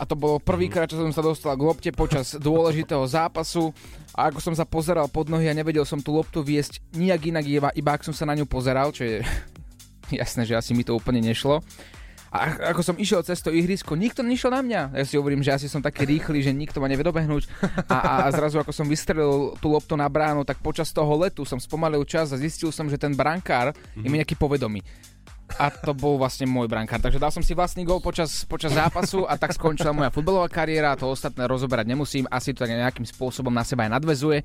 a 0.00 0.02
to 0.08 0.16
bolo 0.16 0.40
prvýkrát, 0.40 0.88
čo 0.88 0.96
som 0.96 1.12
sa 1.12 1.20
dostal 1.20 1.54
k 1.54 1.66
lopte 1.66 1.90
počas 1.92 2.36
dôležitého 2.48 3.04
zápasu 3.04 3.74
a 4.16 4.32
ako 4.32 4.40
som 4.40 4.54
sa 4.56 4.64
pozeral 4.64 5.06
pod 5.06 5.28
nohy 5.28 5.50
a 5.50 5.56
nevedel 5.56 5.84
som 5.84 6.00
tú 6.00 6.16
loptu 6.16 6.40
viesť 6.40 6.80
nijak 6.96 7.30
inak, 7.30 7.44
iba, 7.46 7.68
iba 7.74 7.90
ak 7.94 8.06
som 8.06 8.14
sa 8.16 8.26
na 8.26 8.34
ňu 8.34 8.48
pozeral, 8.48 8.90
čo 8.90 9.04
je 9.04 9.16
jasné, 10.20 10.48
že 10.48 10.56
asi 10.56 10.72
mi 10.72 10.82
to 10.82 10.96
úplne 10.96 11.20
nešlo. 11.20 11.60
A 12.30 12.70
ako 12.70 12.86
som 12.86 12.94
išiel 12.94 13.26
cez 13.26 13.42
to 13.42 13.50
ihrisko, 13.50 13.98
nikto 13.98 14.22
nešiel 14.22 14.54
na 14.54 14.62
mňa. 14.62 14.82
Ja 14.94 15.02
si 15.02 15.18
hovorím, 15.18 15.42
že 15.42 15.50
asi 15.50 15.66
som 15.66 15.82
taký 15.82 16.06
rýchly, 16.06 16.46
že 16.46 16.54
nikto 16.54 16.78
ma 16.78 16.86
nevie 16.86 17.02
dobehnúť. 17.02 17.50
A, 17.90 17.98
a, 17.98 18.10
a 18.22 18.30
zrazu 18.30 18.62
ako 18.62 18.70
som 18.70 18.86
vystrelil 18.86 19.58
tú 19.58 19.74
loptu 19.74 19.98
na 19.98 20.06
bránu, 20.06 20.46
tak 20.46 20.62
počas 20.62 20.94
toho 20.94 21.10
letu 21.18 21.42
som 21.42 21.58
spomalil 21.58 22.06
čas 22.06 22.30
a 22.30 22.38
zistil 22.38 22.70
som, 22.70 22.86
že 22.86 23.02
ten 23.02 23.18
brankár 23.18 23.74
je 23.98 24.06
mi 24.06 24.22
nejaký 24.22 24.38
povedomý. 24.38 24.78
A 25.60 25.68
to 25.68 25.92
bol 25.92 26.16
vlastne 26.16 26.48
môj 26.48 26.72
brankár. 26.72 27.04
Takže 27.04 27.20
dal 27.20 27.28
som 27.28 27.44
si 27.44 27.52
vlastný 27.52 27.84
gol 27.84 28.00
počas, 28.00 28.48
počas 28.48 28.72
zápasu 28.72 29.28
a 29.28 29.36
tak 29.36 29.52
skončila 29.52 29.92
moja 29.92 30.08
futbalová 30.08 30.48
kariéra. 30.48 30.96
To 30.96 31.12
ostatné 31.12 31.44
rozoberať 31.44 31.84
nemusím. 31.84 32.24
Asi 32.32 32.56
to 32.56 32.64
nejakým 32.64 33.04
spôsobom 33.04 33.52
na 33.52 33.60
seba 33.60 33.84
aj 33.84 34.00
nadvezuje. 34.00 34.40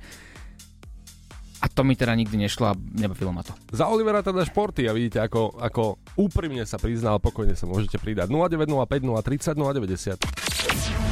A 1.64 1.72
to 1.72 1.88
mi 1.88 1.96
teda 1.96 2.12
nikdy 2.12 2.36
nešlo 2.36 2.68
a 2.68 2.76
nebavilo 2.76 3.32
ma 3.32 3.40
to. 3.40 3.56
Za 3.72 3.88
Olivera 3.88 4.20
teda 4.20 4.44
športy 4.44 4.84
a 4.84 4.92
vidíte, 4.92 5.24
ako, 5.24 5.56
ako 5.56 5.96
úprimne 6.20 6.68
sa 6.68 6.76
priznal, 6.76 7.16
pokojne 7.16 7.56
sa 7.56 7.64
môžete 7.64 7.96
pridať. 7.96 8.28
0905 8.28 8.76
030 9.00 9.56
090. 9.56 10.20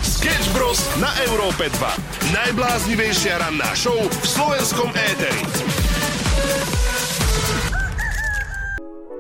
Sketch 0.05 0.49
Bros. 0.53 0.85
na 1.01 1.09
Európe 1.25 1.73
2. 1.73 2.37
Najbláznivejšia 2.37 3.41
ranná 3.41 3.73
show 3.73 3.97
v 3.97 4.27
slovenskom 4.29 4.93
éteri. 4.93 5.84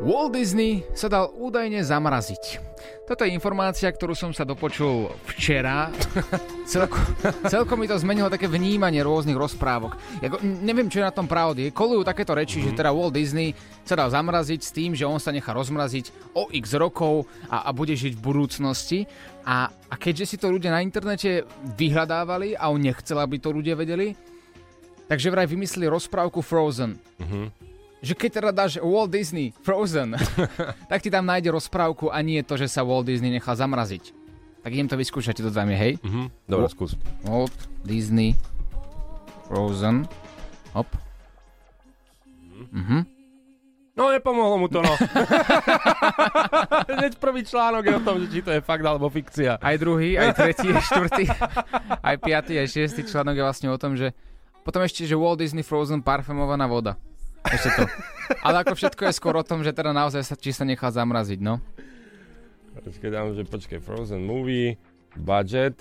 Walt 0.04 0.36
Disney 0.36 0.84
sa 0.92 1.08
dal 1.08 1.32
údajne 1.32 1.80
zamraziť. 1.80 2.60
Toto 3.08 3.24
je 3.24 3.32
informácia, 3.32 3.88
ktorú 3.88 4.12
som 4.12 4.36
sa 4.36 4.44
dopočul 4.44 5.08
včera. 5.32 5.88
Celko, 6.68 7.00
celkom 7.48 7.80
mi 7.80 7.88
to 7.88 7.96
zmenilo 7.96 8.28
také 8.28 8.44
vnímanie 8.44 9.00
rôznych 9.00 9.32
rozprávok. 9.32 9.96
Jako, 10.20 10.44
neviem, 10.60 10.92
čo 10.92 11.00
je 11.00 11.08
na 11.08 11.16
tom 11.16 11.24
pravdy. 11.24 11.72
Kolujú 11.72 12.04
takéto 12.04 12.36
reči, 12.36 12.60
mm-hmm. 12.60 12.76
že 12.76 12.80
teda 12.84 12.92
Walt 12.92 13.16
Disney 13.16 13.56
sa 13.80 13.96
dal 13.96 14.12
zamraziť 14.12 14.60
s 14.60 14.74
tým, 14.76 14.92
že 14.92 15.08
on 15.08 15.16
sa 15.16 15.32
nechá 15.32 15.56
rozmraziť 15.56 16.36
o 16.36 16.52
x 16.52 16.76
rokov 16.76 17.24
a, 17.48 17.64
a 17.64 17.72
bude 17.72 17.96
žiť 17.96 18.12
v 18.12 18.24
budúcnosti. 18.28 19.08
A, 19.48 19.72
a 19.72 19.94
keďže 19.96 20.28
si 20.28 20.36
to 20.36 20.52
ľudia 20.52 20.68
na 20.68 20.84
internete 20.84 21.48
vyhľadávali 21.80 22.60
a 22.60 22.68
on 22.68 22.84
nechcel, 22.84 23.16
aby 23.24 23.40
to 23.40 23.56
ľudia 23.56 23.72
vedeli, 23.72 24.12
takže 25.08 25.32
vraj 25.32 25.48
vymysleli 25.48 25.88
rozprávku 25.88 26.44
Frozen. 26.44 27.00
Mm-hmm 27.16 27.73
že 28.04 28.12
keď 28.12 28.30
teda 28.30 28.50
dáš 28.52 28.76
Walt 28.78 29.08
Disney 29.08 29.56
Frozen, 29.64 30.20
tak 30.92 31.00
ti 31.00 31.08
tam 31.08 31.24
nájde 31.24 31.48
rozprávku 31.48 32.12
a 32.12 32.20
nie 32.20 32.44
to, 32.44 32.60
že 32.60 32.68
sa 32.68 32.84
Walt 32.84 33.08
Disney 33.08 33.32
nechal 33.32 33.56
zamraziť. 33.56 34.12
Tak 34.60 34.72
idem 34.72 34.88
to 34.88 34.96
vyskúšať, 34.96 35.40
to 35.40 35.52
dáme, 35.52 35.76
hej? 35.76 35.96
Mhm, 36.00 36.48
dobre, 36.48 36.68
skús. 36.68 36.96
Walt 37.24 37.52
Disney 37.84 38.36
Frozen. 39.48 40.04
Hop. 40.76 40.88
Mhm. 42.72 43.14
No 43.94 44.10
nepomohlo 44.10 44.58
mu 44.58 44.66
to, 44.66 44.82
no. 44.82 44.90
Hneď 46.98 47.14
prvý 47.22 47.46
článok 47.46 47.86
je 47.86 47.94
o 47.94 48.02
tom, 48.02 48.18
že 48.18 48.26
či 48.26 48.40
to 48.42 48.50
je 48.50 48.58
fakt 48.58 48.82
alebo 48.82 49.06
fikcia. 49.06 49.62
Aj 49.62 49.78
druhý, 49.78 50.18
aj 50.18 50.34
tretí, 50.34 50.74
aj 50.74 50.82
štvrtý, 50.82 51.24
aj 52.02 52.16
piatý, 52.18 52.58
aj 52.58 52.74
šiestý 52.74 53.06
článok 53.06 53.38
je 53.38 53.46
vlastne 53.46 53.70
o 53.70 53.78
tom, 53.78 53.94
že 53.94 54.10
potom 54.66 54.82
ešte, 54.82 55.06
že 55.06 55.14
Walt 55.14 55.38
Disney 55.38 55.62
Frozen 55.62 56.02
parfumovaná 56.02 56.66
voda. 56.66 56.98
Ešte 57.44 57.68
to. 57.76 57.84
Ale 58.40 58.64
ako 58.64 58.72
všetko 58.72 59.02
je 59.08 59.12
skôr 59.12 59.34
o 59.36 59.44
tom, 59.44 59.60
že 59.60 59.76
teda 59.76 59.92
naozaj 59.92 60.24
sa, 60.24 60.34
či 60.36 60.56
sa 60.56 60.64
nechá 60.64 60.88
zamraziť, 60.88 61.40
no. 61.44 61.60
Počkaj, 62.74 63.10
dám, 63.12 63.32
že 63.36 63.44
počkaj, 63.46 63.78
Frozen 63.80 64.24
movie, 64.26 64.80
budget, 65.16 65.78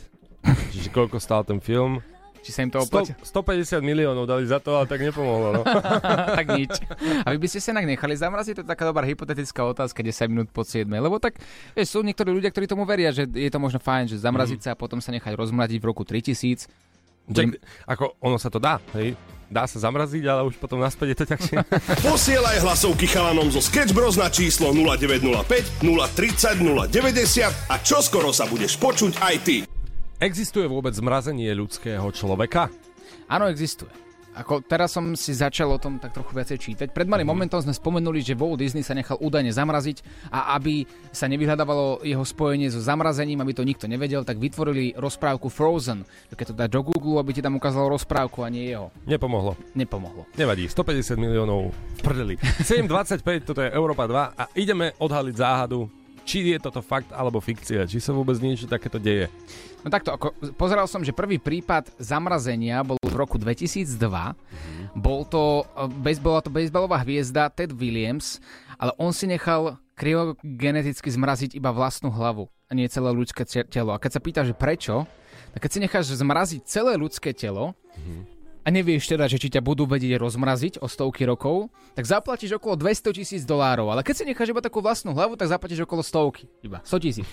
čiže 0.71 0.91
koľko 0.91 1.17
stál 1.17 1.47
ten 1.47 1.57
film. 1.57 2.03
Či 2.43 2.51
sa 2.51 2.59
im 2.67 2.71
to 2.75 2.83
oplatí? 2.83 3.15
150 3.23 3.79
miliónov 3.79 4.27
dali 4.27 4.43
za 4.43 4.59
to, 4.59 4.75
ale 4.75 4.83
tak 4.83 4.99
nepomohlo, 4.99 5.55
no. 5.55 5.63
tak 6.37 6.51
nič. 6.51 6.75
A 7.23 7.31
vy 7.31 7.39
by 7.39 7.47
ste 7.47 7.63
sa 7.63 7.71
inak 7.71 7.87
nechali 7.87 8.19
zamraziť? 8.19 8.59
To 8.59 8.61
je 8.67 8.69
taká 8.69 8.83
dobrá 8.83 9.07
hypotetická 9.07 9.63
otázka, 9.63 10.03
10 10.03 10.27
minút 10.27 10.51
po 10.51 10.67
7. 10.67 10.83
Lebo 10.91 11.23
tak, 11.23 11.39
vieš, 11.71 11.95
sú 11.95 12.03
niektorí 12.03 12.35
ľudia, 12.35 12.51
ktorí 12.51 12.67
tomu 12.67 12.83
veria, 12.83 13.15
že 13.15 13.31
je 13.31 13.47
to 13.47 13.63
možno 13.63 13.79
fajn, 13.79 14.11
že 14.11 14.19
zamraziť 14.19 14.59
mm. 14.59 14.65
sa 14.67 14.69
a 14.75 14.77
potom 14.77 14.99
sa 14.99 15.15
nechať 15.15 15.31
rozmradiť 15.39 15.79
v 15.79 15.85
roku 15.87 16.03
3000. 16.03 16.67
Čak, 17.31 17.63
ako 17.87 18.19
ono 18.19 18.35
sa 18.35 18.51
to 18.51 18.59
dá, 18.59 18.83
hej? 18.99 19.15
Dá 19.53 19.69
sa 19.69 19.77
zamraziť, 19.77 20.23
ale 20.25 20.49
už 20.49 20.57
potom 20.57 20.81
naspäť 20.81 21.13
je 21.13 21.17
to 21.21 21.25
ťažšie. 21.29 21.57
Posielaj 22.09 22.65
hlasovky 22.65 23.05
chalanom 23.05 23.53
zo 23.53 23.61
Sketch 23.61 23.93
Bros 23.93 24.17
na 24.17 24.27
číslo 24.33 24.73
0905 24.73 25.85
030 25.85 26.57
090 26.59 27.71
a 27.71 27.75
čoskoro 27.79 28.33
sa 28.33 28.49
budeš 28.49 28.75
počuť 28.81 29.21
aj 29.21 29.35
ty. 29.45 29.57
Existuje 30.17 30.65
vôbec 30.65 30.97
zmrazenie 30.97 31.53
ľudského 31.53 32.09
človeka? 32.09 32.73
Áno, 33.29 33.47
existuje. 33.47 34.02
Ako 34.33 34.65
teraz 34.65 34.93
som 34.97 35.13
si 35.13 35.33
začal 35.33 35.69
o 35.69 35.77
tom 35.77 36.01
tak 36.01 36.13
trochu 36.13 36.33
viacej 36.33 36.57
čítať. 36.57 36.87
Pred 36.89 37.05
malým 37.05 37.29
mm. 37.29 37.33
momentom 37.37 37.59
sme 37.61 37.73
spomenuli, 37.73 38.25
že 38.25 38.33
Walt 38.33 38.57
Disney 38.57 38.81
sa 38.81 38.97
nechal 38.97 39.21
údajne 39.21 39.53
zamraziť 39.53 40.29
a 40.33 40.57
aby 40.57 40.89
sa 41.13 41.29
nevyhľadávalo 41.29 42.01
jeho 42.01 42.25
spojenie 42.25 42.73
so 42.73 42.81
zamrazením, 42.81 43.39
aby 43.45 43.53
to 43.53 43.61
nikto 43.61 43.85
nevedel, 43.85 44.25
tak 44.25 44.41
vytvorili 44.41 44.97
rozprávku 44.97 45.53
Frozen. 45.53 46.05
Keď 46.33 46.53
to 46.53 46.57
dá 46.57 46.65
do 46.65 46.81
Google, 46.81 47.21
aby 47.21 47.31
ti 47.37 47.41
tam 47.45 47.61
ukázalo 47.61 47.93
rozprávku 47.93 48.41
a 48.41 48.49
nie 48.49 48.73
jeho. 48.73 48.89
Nepomohlo. 49.05 49.53
Nepomohlo. 49.77 50.25
Nevadí, 50.33 50.65
150 50.65 51.15
miliónov 51.15 51.69
v 51.71 52.01
prdeli. 52.01 52.35
7.25, 52.65 53.47
toto 53.47 53.61
je 53.61 53.69
Európa 53.69 54.09
2 54.09 54.33
a 54.33 54.43
ideme 54.57 54.97
odhaliť 54.97 55.35
záhadu 55.37 56.02
či 56.23 56.55
je 56.55 56.57
toto 56.59 56.79
fakt 56.79 57.11
alebo 57.11 57.43
fikcia, 57.43 57.87
či 57.87 57.99
sa 57.99 58.15
vôbec 58.15 58.35
niečo 58.39 58.67
takéto 58.67 58.97
deje. 58.97 59.27
No 59.83 59.91
takto, 59.91 60.15
ako, 60.15 60.31
pozeral 60.55 60.87
som, 60.87 61.03
že 61.03 61.11
prvý 61.11 61.37
prípad 61.37 61.91
zamrazenia 61.99 62.79
bol 62.87 62.95
v 63.03 63.15
roku 63.15 63.35
2002. 63.35 63.99
Mm-hmm. 63.99 64.85
Bol 64.95 65.27
to, 65.27 65.67
base, 65.99 66.23
bola 66.23 66.39
to 66.39 66.47
baseballová 66.47 67.03
hviezda 67.03 67.51
Ted 67.51 67.75
Williams, 67.75 68.39
ale 68.79 68.95
on 68.95 69.11
si 69.11 69.27
nechal 69.27 69.75
kryogeneticky 69.99 71.11
zmraziť 71.11 71.59
iba 71.59 71.69
vlastnú 71.75 72.09
hlavu 72.09 72.47
a 72.67 72.71
nie 72.71 72.87
celé 72.87 73.11
ľudské 73.11 73.43
telo. 73.67 73.91
A 73.91 74.01
keď 74.01 74.11
sa 74.17 74.23
pýta, 74.23 74.41
že 74.47 74.55
prečo, 74.55 75.03
tak 75.53 75.67
keď 75.67 75.69
si 75.69 75.79
necháš 75.83 76.05
zmraziť 76.15 76.61
celé 76.65 76.95
ľudské 76.95 77.35
telo, 77.35 77.75
mm-hmm 77.93 78.32
a 78.63 78.67
nevieš 78.71 79.11
teda, 79.11 79.27
že 79.27 79.35
či 79.35 79.51
ťa 79.51 79.59
budú 79.59 79.83
vedieť 79.83 80.15
rozmraziť 80.23 80.79
o 80.79 80.87
stovky 80.87 81.27
rokov, 81.27 81.67
tak 81.99 82.07
zaplatíš 82.07 82.55
okolo 82.55 82.79
200 82.79 83.11
tisíc 83.11 83.43
dolárov. 83.43 83.91
Ale 83.91 84.07
keď 84.07 84.15
si 84.15 84.23
necháš 84.23 84.55
iba 84.55 84.63
takú 84.63 84.79
vlastnú 84.79 85.11
hlavu, 85.11 85.35
tak 85.35 85.51
zaplatíš 85.51 85.83
okolo 85.83 85.99
stovky. 85.99 86.47
Iba 86.63 86.79
100 86.87 87.03
tisíc. 87.03 87.27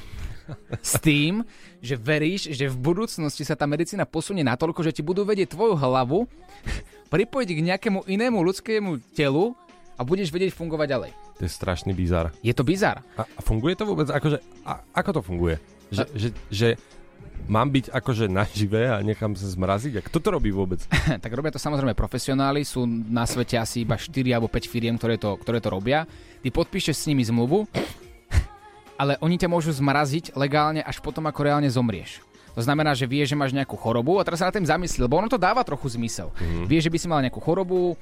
S 0.82 0.98
tým, 0.98 1.46
že 1.78 1.94
veríš, 1.94 2.50
že 2.50 2.66
v 2.66 2.76
budúcnosti 2.76 3.46
sa 3.46 3.54
tá 3.54 3.70
medicína 3.70 4.02
posunie 4.02 4.42
natoľko, 4.42 4.82
že 4.82 4.94
ti 4.98 5.02
budú 5.06 5.22
vedieť 5.22 5.54
tvoju 5.54 5.78
hlavu 5.78 6.26
pripojiť 7.14 7.48
k 7.54 7.60
nejakému 7.70 8.10
inému 8.10 8.42
ľudskému 8.42 9.14
telu 9.14 9.54
a 9.94 10.02
budeš 10.02 10.34
vedieť 10.34 10.50
fungovať 10.50 10.86
ďalej. 10.90 11.12
To 11.38 11.42
je 11.46 11.52
strašný 11.52 11.94
bizar. 11.94 12.34
Je 12.42 12.50
to 12.50 12.66
bizar. 12.66 13.06
A, 13.14 13.22
a 13.22 13.40
funguje 13.40 13.78
to 13.78 13.86
vôbec? 13.86 14.10
Akože, 14.10 14.42
a, 14.66 14.82
ako 14.92 15.10
to 15.14 15.20
funguje? 15.22 15.56
Že, 15.94 16.02
a... 16.02 16.06
že, 16.18 16.28
že 16.50 16.68
mám 17.46 17.68
byť 17.70 17.94
akože 17.94 18.26
naživé 18.28 18.90
a 18.90 19.00
nechám 19.00 19.32
sa 19.38 19.46
zmraziť? 19.48 20.00
A 20.00 20.04
kto 20.04 20.18
to 20.20 20.28
robí 20.34 20.50
vôbec? 20.52 20.82
tak 21.24 21.32
robia 21.32 21.54
to 21.54 21.62
samozrejme 21.62 21.96
profesionáli, 21.96 22.66
sú 22.66 22.84
na 22.86 23.24
svete 23.24 23.56
asi 23.56 23.86
iba 23.86 23.96
4 23.96 24.10
alebo 24.36 24.50
5 24.50 24.66
firiem, 24.66 24.98
ktoré 24.98 25.16
to, 25.16 25.38
ktoré 25.40 25.62
to 25.62 25.72
robia. 25.72 26.04
Ty 26.40 26.48
podpíšeš 26.50 26.96
s 26.96 27.08
nimi 27.08 27.24
zmluvu, 27.24 27.64
ale 29.00 29.16
oni 29.24 29.40
ťa 29.40 29.48
môžu 29.48 29.72
zmraziť 29.72 30.36
legálne 30.36 30.84
až 30.84 31.00
potom, 31.00 31.24
ako 31.24 31.40
reálne 31.46 31.70
zomrieš. 31.70 32.20
To 32.58 32.62
znamená, 32.66 32.98
že 32.98 33.06
vieš, 33.06 33.32
že 33.32 33.38
máš 33.38 33.54
nejakú 33.54 33.78
chorobu 33.78 34.18
a 34.18 34.26
teraz 34.26 34.42
sa 34.42 34.50
na 34.50 34.54
tým 34.54 34.66
zamyslí, 34.66 35.06
lebo 35.06 35.22
ono 35.22 35.30
to 35.30 35.38
dáva 35.38 35.62
trochu 35.62 35.94
zmysel. 35.94 36.34
Mm-hmm. 36.34 36.66
Vieš, 36.66 36.82
že 36.90 36.92
by 36.92 36.98
si 36.98 37.06
mal 37.06 37.22
nejakú 37.22 37.38
chorobu 37.38 37.94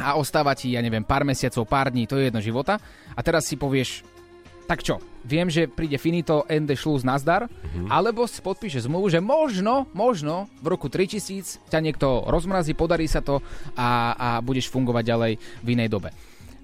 a 0.00 0.16
ostáva 0.16 0.56
ti, 0.56 0.72
ja 0.72 0.80
neviem, 0.80 1.04
pár 1.04 1.22
mesiacov, 1.28 1.68
pár 1.68 1.92
dní, 1.92 2.08
to 2.08 2.16
je 2.16 2.32
jedno 2.32 2.40
života 2.40 2.80
a 3.12 3.20
teraz 3.20 3.44
si 3.44 3.60
povieš, 3.60 4.02
tak 4.72 4.80
čo, 4.80 5.04
viem, 5.28 5.52
že 5.52 5.68
príde 5.68 6.00
finito 6.00 6.48
end 6.48 6.72
šluz 6.72 7.04
nazdar, 7.04 7.44
mm-hmm. 7.44 7.92
alebo 7.92 8.24
si 8.24 8.40
podpíše 8.40 8.80
zmluvu, 8.80 9.12
že 9.12 9.20
možno, 9.20 9.84
možno 9.92 10.48
v 10.64 10.72
roku 10.72 10.88
3000 10.88 11.68
ťa 11.68 11.76
niekto 11.84 12.24
rozmrazí, 12.24 12.72
podarí 12.72 13.04
sa 13.04 13.20
to 13.20 13.44
a, 13.76 14.16
a 14.16 14.28
budeš 14.40 14.72
fungovať 14.72 15.04
ďalej 15.04 15.32
v 15.60 15.68
inej 15.76 15.92
dobe. 15.92 16.16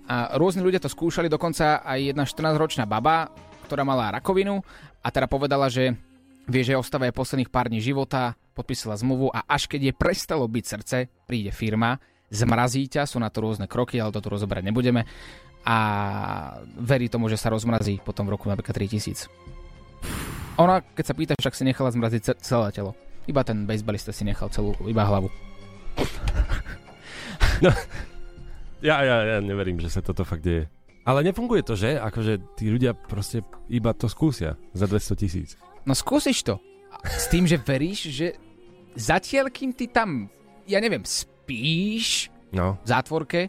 A 0.08 0.40
rôzni 0.40 0.64
ľudia 0.64 0.80
to 0.80 0.88
skúšali, 0.88 1.28
dokonca 1.28 1.84
aj 1.84 2.16
jedna 2.16 2.24
14-ročná 2.24 2.88
baba, 2.88 3.28
ktorá 3.68 3.84
mala 3.84 4.16
rakovinu 4.16 4.64
a 5.04 5.08
teda 5.12 5.28
povedala, 5.28 5.68
že 5.68 5.92
vie, 6.48 6.64
že 6.64 6.80
ostáva 6.80 7.12
aj 7.12 7.18
posledných 7.20 7.52
pár 7.52 7.68
dní 7.68 7.84
života, 7.84 8.40
podpísala 8.56 8.96
zmluvu 8.96 9.28
a 9.36 9.44
až 9.44 9.68
keď 9.68 9.92
je 9.92 9.98
prestalo 10.00 10.48
byť 10.48 10.64
srdce, 10.64 10.96
príde 11.28 11.52
firma, 11.52 12.00
zmrazí 12.32 12.88
ťa, 12.88 13.04
sú 13.04 13.20
na 13.20 13.28
to 13.28 13.44
rôzne 13.44 13.68
kroky, 13.68 14.00
ale 14.00 14.16
toto 14.16 14.32
rozoberať 14.32 14.64
nebudeme 14.64 15.04
a 15.64 15.76
verí 16.78 17.08
tomu, 17.10 17.26
že 17.28 17.40
sa 17.40 17.50
rozmrazí 17.50 18.00
potom 18.02 18.26
v 18.26 18.34
roku 18.36 18.46
napríklad 18.46 18.74
3000. 18.74 19.26
Ona, 20.58 20.82
keď 20.82 21.04
sa 21.06 21.14
pýta, 21.14 21.32
však 21.38 21.54
si 21.54 21.62
nechala 21.62 21.94
zmraziť 21.94 22.42
celé 22.42 22.68
telo. 22.74 22.98
Iba 23.30 23.46
ten 23.46 23.62
baseballista 23.62 24.10
si 24.10 24.26
nechal 24.26 24.50
celú, 24.50 24.74
iba 24.86 25.06
hlavu. 25.06 25.30
No, 27.58 27.74
ja, 28.78 29.02
ja, 29.02 29.16
ja 29.26 29.38
neverím, 29.42 29.82
že 29.82 29.90
sa 29.90 29.98
toto 29.98 30.22
fakt 30.22 30.46
deje. 30.46 30.70
Ale 31.02 31.26
nefunguje 31.26 31.66
to, 31.66 31.74
že? 31.74 31.98
Akože 31.98 32.54
tí 32.54 32.70
ľudia 32.70 32.94
proste 32.94 33.42
iba 33.66 33.90
to 33.90 34.06
skúsia 34.06 34.54
za 34.70 34.86
200 34.86 35.18
tisíc. 35.18 35.58
No 35.82 35.96
skúsiš 35.96 36.46
to. 36.46 36.62
S 37.02 37.26
tým, 37.26 37.50
že 37.50 37.58
veríš, 37.58 38.14
že 38.14 38.38
zatiaľ, 38.94 39.50
kým 39.50 39.74
ty 39.74 39.90
tam, 39.90 40.30
ja 40.70 40.78
neviem, 40.78 41.02
spíš 41.02 42.30
no. 42.54 42.78
v 42.78 42.86
zátvorke, 42.86 43.40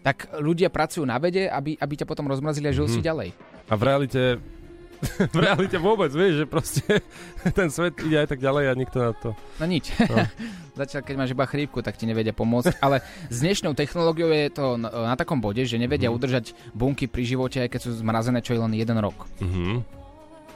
tak 0.00 0.32
ľudia 0.36 0.72
pracujú 0.72 1.04
na 1.04 1.20
vede, 1.20 1.46
aby, 1.46 1.76
aby 1.76 1.94
ťa 1.96 2.08
potom 2.08 2.28
rozmrazili 2.28 2.68
a 2.68 2.76
žil 2.76 2.88
mm. 2.88 2.92
si 2.92 3.00
ďalej. 3.00 3.28
A 3.68 3.74
v 3.76 3.82
realite 3.84 4.22
v 5.32 5.38
realite 5.40 5.80
vôbec, 5.80 6.12
vieš, 6.12 6.44
že 6.44 6.46
proste 6.46 6.84
ten 7.58 7.72
svet 7.72 7.96
ide 8.04 8.20
aj 8.20 8.36
tak 8.36 8.40
ďalej 8.40 8.64
a 8.68 8.72
nikto 8.76 8.98
na 9.00 9.12
to... 9.16 9.32
No 9.56 9.64
nič. 9.64 9.96
No. 9.96 10.28
Zatiaľ, 10.80 11.02
keď 11.04 11.14
máš 11.16 11.32
iba 11.32 11.44
chrípku, 11.48 11.80
tak 11.80 11.96
ti 11.96 12.04
nevedia 12.04 12.36
pomôcť. 12.36 12.80
Ale 12.80 13.00
s 13.28 13.40
dnešnou 13.40 13.72
technológiou 13.72 14.28
je 14.32 14.48
to 14.52 14.76
na, 14.76 15.12
na 15.12 15.16
takom 15.16 15.40
bode, 15.40 15.64
že 15.64 15.80
nevedia 15.80 16.12
Mhm. 16.12 16.16
udržať 16.16 16.44
bunky 16.72 17.08
pri 17.08 17.24
živote, 17.24 17.64
aj 17.64 17.68
keď 17.72 17.80
sú 17.80 17.90
zmrazené, 17.96 18.44
čo 18.44 18.52
je 18.56 18.60
len 18.60 18.72
jeden 18.76 18.96
rok. 19.00 19.28
Mhm. 19.40 19.99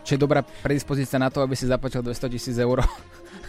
Čo 0.04 0.14
je 0.14 0.20
dobrá 0.20 0.44
predispozícia 0.44 1.16
na 1.16 1.32
to, 1.32 1.40
aby 1.40 1.56
si 1.56 1.64
zaplatil 1.64 2.04
200 2.04 2.28
tisíc 2.30 2.56
eur. 2.56 2.84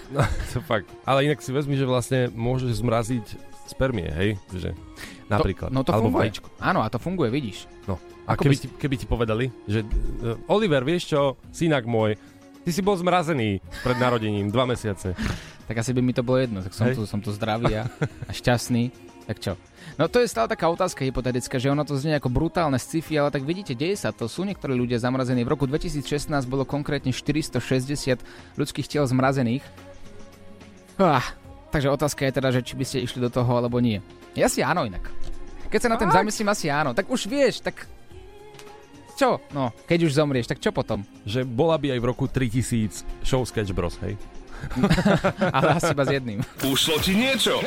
No, 0.05 0.21
to 0.53 0.61
fakt. 0.61 0.85
Ale 1.01 1.25
inak 1.25 1.41
si 1.41 1.49
vezmi, 1.49 1.73
že 1.73 1.89
vlastne 1.89 2.29
môžeš 2.29 2.77
zmraziť 2.77 3.25
spermie, 3.65 4.05
hej? 4.05 4.37
Že 4.53 4.77
napríklad. 5.25 5.73
To, 5.73 5.73
no 5.73 5.81
to 5.81 5.89
Alebo 5.89 6.13
funguje. 6.13 6.21
vajíčko. 6.29 6.47
Áno, 6.61 6.85
a 6.85 6.87
to 6.93 7.01
funguje, 7.01 7.33
vidíš. 7.33 7.65
No. 7.89 7.97
A 8.29 8.37
Ako 8.37 8.45
keby 8.45 8.53
by 8.53 8.61
ti, 8.61 8.67
keby 8.69 8.95
ti 9.01 9.05
povedali, 9.09 9.45
že 9.65 9.81
uh, 9.81 10.37
Oliver, 10.45 10.85
vieš 10.85 11.09
čo, 11.09 11.41
synak 11.49 11.89
môj, 11.89 12.21
ty 12.61 12.69
si 12.69 12.85
bol 12.85 12.93
zmrazený 12.93 13.65
pred 13.81 13.97
narodením 13.97 14.53
dva 14.53 14.69
mesiace. 14.69 15.17
Tak 15.65 15.81
asi 15.81 15.89
by 15.89 16.01
mi 16.05 16.13
to 16.13 16.21
bolo 16.21 16.37
jedno, 16.37 16.61
tak 16.61 16.77
som, 16.77 16.85
Hej. 16.85 17.01
tu, 17.01 17.09
som 17.09 17.17
tu 17.17 17.33
zdravý 17.33 17.73
a, 17.73 17.89
a 18.29 18.31
šťastný. 18.33 18.93
Tak 19.25 19.37
čo? 19.41 19.57
No 19.97 20.05
to 20.05 20.21
je 20.21 20.29
stále 20.29 20.45
taká 20.45 20.69
otázka 20.69 21.01
hypotetická, 21.01 21.57
že 21.57 21.73
ono 21.73 21.81
to 21.81 21.97
znie 21.97 22.17
ako 22.17 22.29
brutálne 22.29 22.77
sci-fi, 22.77 23.17
ale 23.17 23.33
tak 23.33 23.41
vidíte, 23.41 23.73
deje 23.73 23.97
sa 23.97 24.13
to. 24.13 24.29
Sú 24.29 24.45
niektorí 24.45 24.77
ľudia 24.77 25.01
zamrazení. 25.01 25.41
V 25.41 25.53
roku 25.57 25.65
2016 25.65 26.29
bolo 26.45 26.61
konkrétne 26.61 27.09
460 27.09 28.21
ľudských 28.57 28.85
tiel 28.85 29.05
zmrazených. 29.09 29.65
Ah, 31.01 31.25
takže 31.73 31.89
otázka 31.89 32.29
je 32.29 32.37
teda, 32.37 32.49
že 32.53 32.61
či 32.61 32.77
by 32.77 32.85
ste 32.85 33.01
išli 33.01 33.19
do 33.19 33.33
toho 33.33 33.49
alebo 33.49 33.81
nie. 33.81 33.99
Ja 34.37 34.45
si 34.45 34.61
áno 34.61 34.85
inak. 34.85 35.09
Keď 35.73 35.79
sa 35.81 35.91
na 35.91 35.97
tým 35.97 36.13
zamyslím, 36.13 36.53
asi 36.53 36.69
áno. 36.69 36.93
Tak 36.93 37.09
už 37.09 37.25
vieš, 37.25 37.65
tak 37.65 37.89
čo? 39.15 39.39
No, 39.55 39.71
keď 39.87 40.11
už 40.11 40.15
zomrieš, 40.15 40.51
tak 40.51 40.59
čo 40.59 40.75
potom? 40.75 41.07
Že 41.23 41.47
bola 41.47 41.79
by 41.79 41.95
aj 41.95 41.99
v 42.03 42.05
roku 42.05 42.27
3000 42.27 43.23
show 43.23 43.41
Sketch 43.47 43.71
Bros, 43.71 43.95
hej? 44.03 44.19
Ale 45.55 45.79
asi 45.79 45.91
iba 45.91 46.03
s 46.05 46.11
jedným. 46.11 46.39
Ušlo 46.65 46.99
ti 46.99 47.13
niečo? 47.15 47.59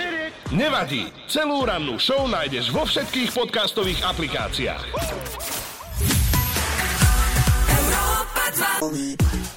Nevadí. 0.53 1.13
Celú 1.29 1.65
rannú 1.65 2.01
show 2.01 2.25
nájdeš 2.25 2.73
vo 2.73 2.89
všetkých 2.89 3.33
podcastových 3.37 4.01
aplikáciách. 4.07 4.83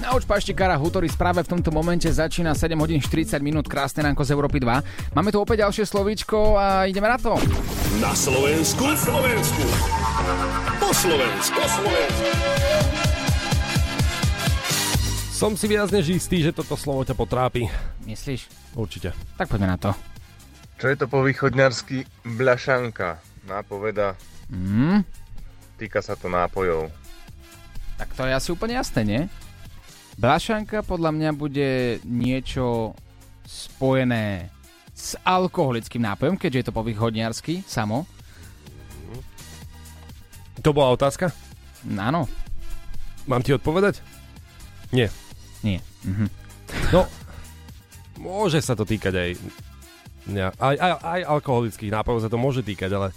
Nauč 0.01 0.25
paštikára 0.25 0.75
Hutoris 0.81 1.13
práve 1.13 1.45
v 1.45 1.51
tomto 1.53 1.69
momente 1.69 2.09
začína 2.09 2.57
7 2.57 2.73
hodín 2.81 2.97
40 2.97 3.37
minút 3.39 3.69
krásne 3.69 4.01
ránko 4.01 4.25
z 4.25 4.33
Európy 4.33 4.57
2. 4.57 5.13
Máme 5.13 5.29
tu 5.29 5.37
opäť 5.37 5.63
ďalšie 5.63 5.85
slovíčko 5.85 6.57
a 6.57 6.89
ideme 6.89 7.05
na 7.05 7.21
to. 7.21 7.37
Na 8.01 8.11
Slovensku. 8.17 8.81
Na 8.81 8.97
Slovensku. 8.97 9.63
Po 10.81 10.89
Slovensku. 10.89 11.59
Po 11.61 11.67
Slovensku. 11.69 13.20
Som 15.41 15.57
si 15.57 15.65
viac 15.65 15.89
než 15.89 16.21
istý, 16.21 16.45
že 16.45 16.53
toto 16.53 16.77
slovo 16.77 17.01
ťa 17.01 17.17
potrápi. 17.17 17.65
Myslíš? 18.05 18.45
Určite. 18.77 19.09
Tak 19.41 19.49
poďme 19.49 19.73
na 19.73 19.77
to. 19.81 19.89
Čo 20.77 20.93
je 20.93 20.97
to 21.01 21.09
po 21.09 21.25
východňarsky 21.25 22.05
blašanka? 22.37 23.17
Nápoveda. 23.49 24.13
Mm, 24.53 25.01
Týka 25.81 26.05
sa 26.05 26.13
to 26.13 26.29
nápojov. 26.29 26.93
tak 27.97 28.13
to 28.13 28.21
je 28.29 28.37
asi 28.37 28.53
úplne 28.53 28.77
jasné, 28.77 29.01
nie? 29.01 29.21
Blašanka 30.21 30.85
podľa 30.85 31.09
mňa 31.09 31.29
bude 31.33 31.97
niečo 32.05 32.93
spojené 33.41 34.53
s 34.93 35.17
alkoholickým 35.25 36.05
nápojom, 36.05 36.37
keďže 36.37 36.57
je 36.61 36.65
to 36.69 36.77
po 36.77 36.85
východňarsky 36.85 37.65
samo. 37.65 38.05
To 40.61 40.69
bola 40.69 40.93
otázka? 40.93 41.33
Áno. 41.97 42.29
Mám 43.25 43.41
ti 43.41 43.57
odpovedať? 43.57 44.05
Nie. 44.93 45.09
Nie. 45.61 45.79
Mhm. 46.03 46.25
No, 46.91 47.05
môže 48.17 48.61
sa 48.63 48.73
to 48.73 48.87
týkať 48.87 49.13
aj, 49.13 49.29
ne, 50.31 50.49
aj, 50.49 50.75
aj, 50.79 50.91
aj 51.03 51.21
alkoholických 51.27 51.91
nápojov 51.91 52.23
sa 52.23 52.31
to 52.31 52.39
môže 52.39 52.63
týkať, 52.63 52.91
ale 52.95 53.07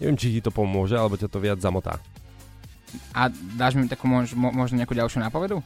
neviem, 0.00 0.16
či 0.16 0.32
ti 0.32 0.40
to 0.40 0.48
pomôže, 0.48 0.96
alebo 0.96 1.20
ťa 1.20 1.28
to 1.28 1.38
viac 1.38 1.60
zamotá. 1.60 2.00
A 3.16 3.28
dáš 3.56 3.76
mi 3.76 3.88
takú 3.88 4.04
mož, 4.08 4.32
mo, 4.36 4.52
možno 4.52 4.76
nejakú 4.80 4.92
ďalšiu 4.92 5.20
nápovedu? 5.20 5.60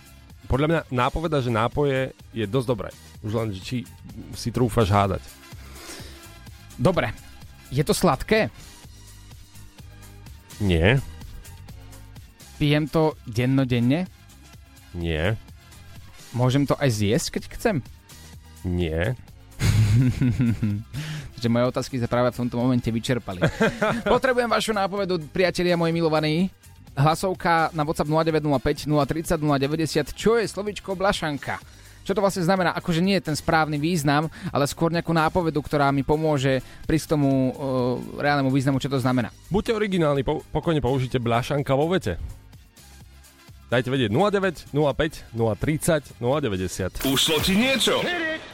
Podľa 0.47 0.66
mňa 0.71 0.81
nápoveda, 0.95 1.43
že 1.43 1.50
nápoje 1.50 2.14
je 2.31 2.47
dosť 2.47 2.69
dobré. 2.71 2.90
Už 3.26 3.35
len, 3.35 3.50
že 3.50 3.61
či 3.62 3.76
si 4.38 4.55
trúfaš 4.55 4.95
hádať. 4.95 5.23
Dobre. 6.78 7.10
Je 7.75 7.82
to 7.82 7.91
sladké? 7.91 8.47
Nie, 10.63 11.02
Pijem 12.56 12.89
to 12.89 13.13
dennodenne? 13.28 14.08
nie, 14.97 15.37
Môžem 16.34 16.67
to 16.67 16.75
aj 16.78 16.91
zjesť, 16.91 17.39
keď 17.39 17.43
chcem? 17.54 17.76
nie. 18.67 19.15
že 21.41 21.49
moje 21.49 21.65
otázky 21.71 21.97
sa 22.02 22.10
práve 22.10 22.34
v 22.34 22.45
tomto 22.45 22.58
momente 22.58 22.91
vyčerpali. 22.91 23.41
Potrebujem 24.04 24.50
vašu 24.50 24.75
nápovedu, 24.75 25.23
priatelia 25.30 25.78
moji 25.78 25.95
milovaní. 25.95 26.50
Hlasovka 26.97 27.71
na 27.76 27.84
WhatsApp 27.84 28.08
0905 28.08 28.89
030 28.89 29.39
090. 29.39 30.17
Čo 30.17 30.41
je 30.41 30.49
slovičko 30.49 30.97
blašanka? 30.97 31.60
Čo 32.06 32.15
to 32.17 32.23
vlastne 32.23 32.47
znamená? 32.47 32.73
Akože 32.73 33.02
nie 33.02 33.19
je 33.19 33.28
ten 33.28 33.36
správny 33.36 33.82
význam, 33.82 34.30
ale 34.54 34.65
skôr 34.71 34.95
nejakú 34.95 35.10
nápovedu, 35.10 35.58
ktorá 35.58 35.91
mi 35.91 36.06
pomôže 36.06 36.62
k 36.86 36.95
tomu 37.04 37.50
uh, 37.50 37.99
reálnemu 38.17 38.49
významu, 38.49 38.78
čo 38.78 38.86
to 38.86 39.02
znamená. 39.02 39.34
Buďte 39.50 39.75
originálni, 39.75 40.23
po, 40.23 40.41
pokojne 40.54 40.78
použite 40.78 41.19
blašanka 41.19 41.75
vo 41.75 41.91
vete. 41.91 42.17
Dajte 43.67 43.91
vedieť 43.91 44.15
09, 44.15 44.71
05, 44.71 45.35
030, 45.35 46.23
090. 46.23 47.02
Ušlo 47.02 47.43
ti 47.43 47.59
niečo? 47.59 47.99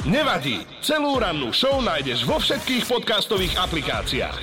Nevadí. 0.08 0.64
Celú 0.80 1.20
rannú 1.20 1.52
show 1.52 1.84
nájdeš 1.84 2.24
vo 2.24 2.40
všetkých 2.40 2.88
podcastových 2.88 3.60
aplikáciách. 3.60 4.36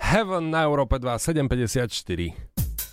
Heaven 0.00 0.48
na 0.48 0.64
Európe 0.64 0.96
2, 0.96 1.20
754. 1.20 1.92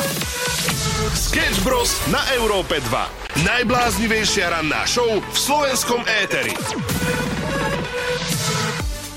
Sketch 1.09 1.65
Bros. 1.65 1.97
na 2.13 2.21
Európe 2.37 2.77
2. 2.85 3.41
Najbláznivejšia 3.41 4.53
ranná 4.53 4.85
show 4.85 5.09
v 5.17 5.37
slovenskom 5.37 6.05
éteri. 6.05 6.53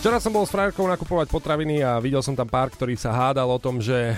Včera 0.01 0.17
som 0.17 0.33
bol 0.33 0.49
s 0.49 0.53
frajerkou 0.53 0.89
nakupovať 0.89 1.29
potraviny 1.29 1.85
a 1.85 2.01
videl 2.01 2.25
som 2.25 2.33
tam 2.33 2.49
pár, 2.49 2.73
ktorý 2.73 2.97
sa 2.97 3.13
hádal 3.13 3.45
o 3.45 3.61
tom, 3.61 3.85
že... 3.85 4.17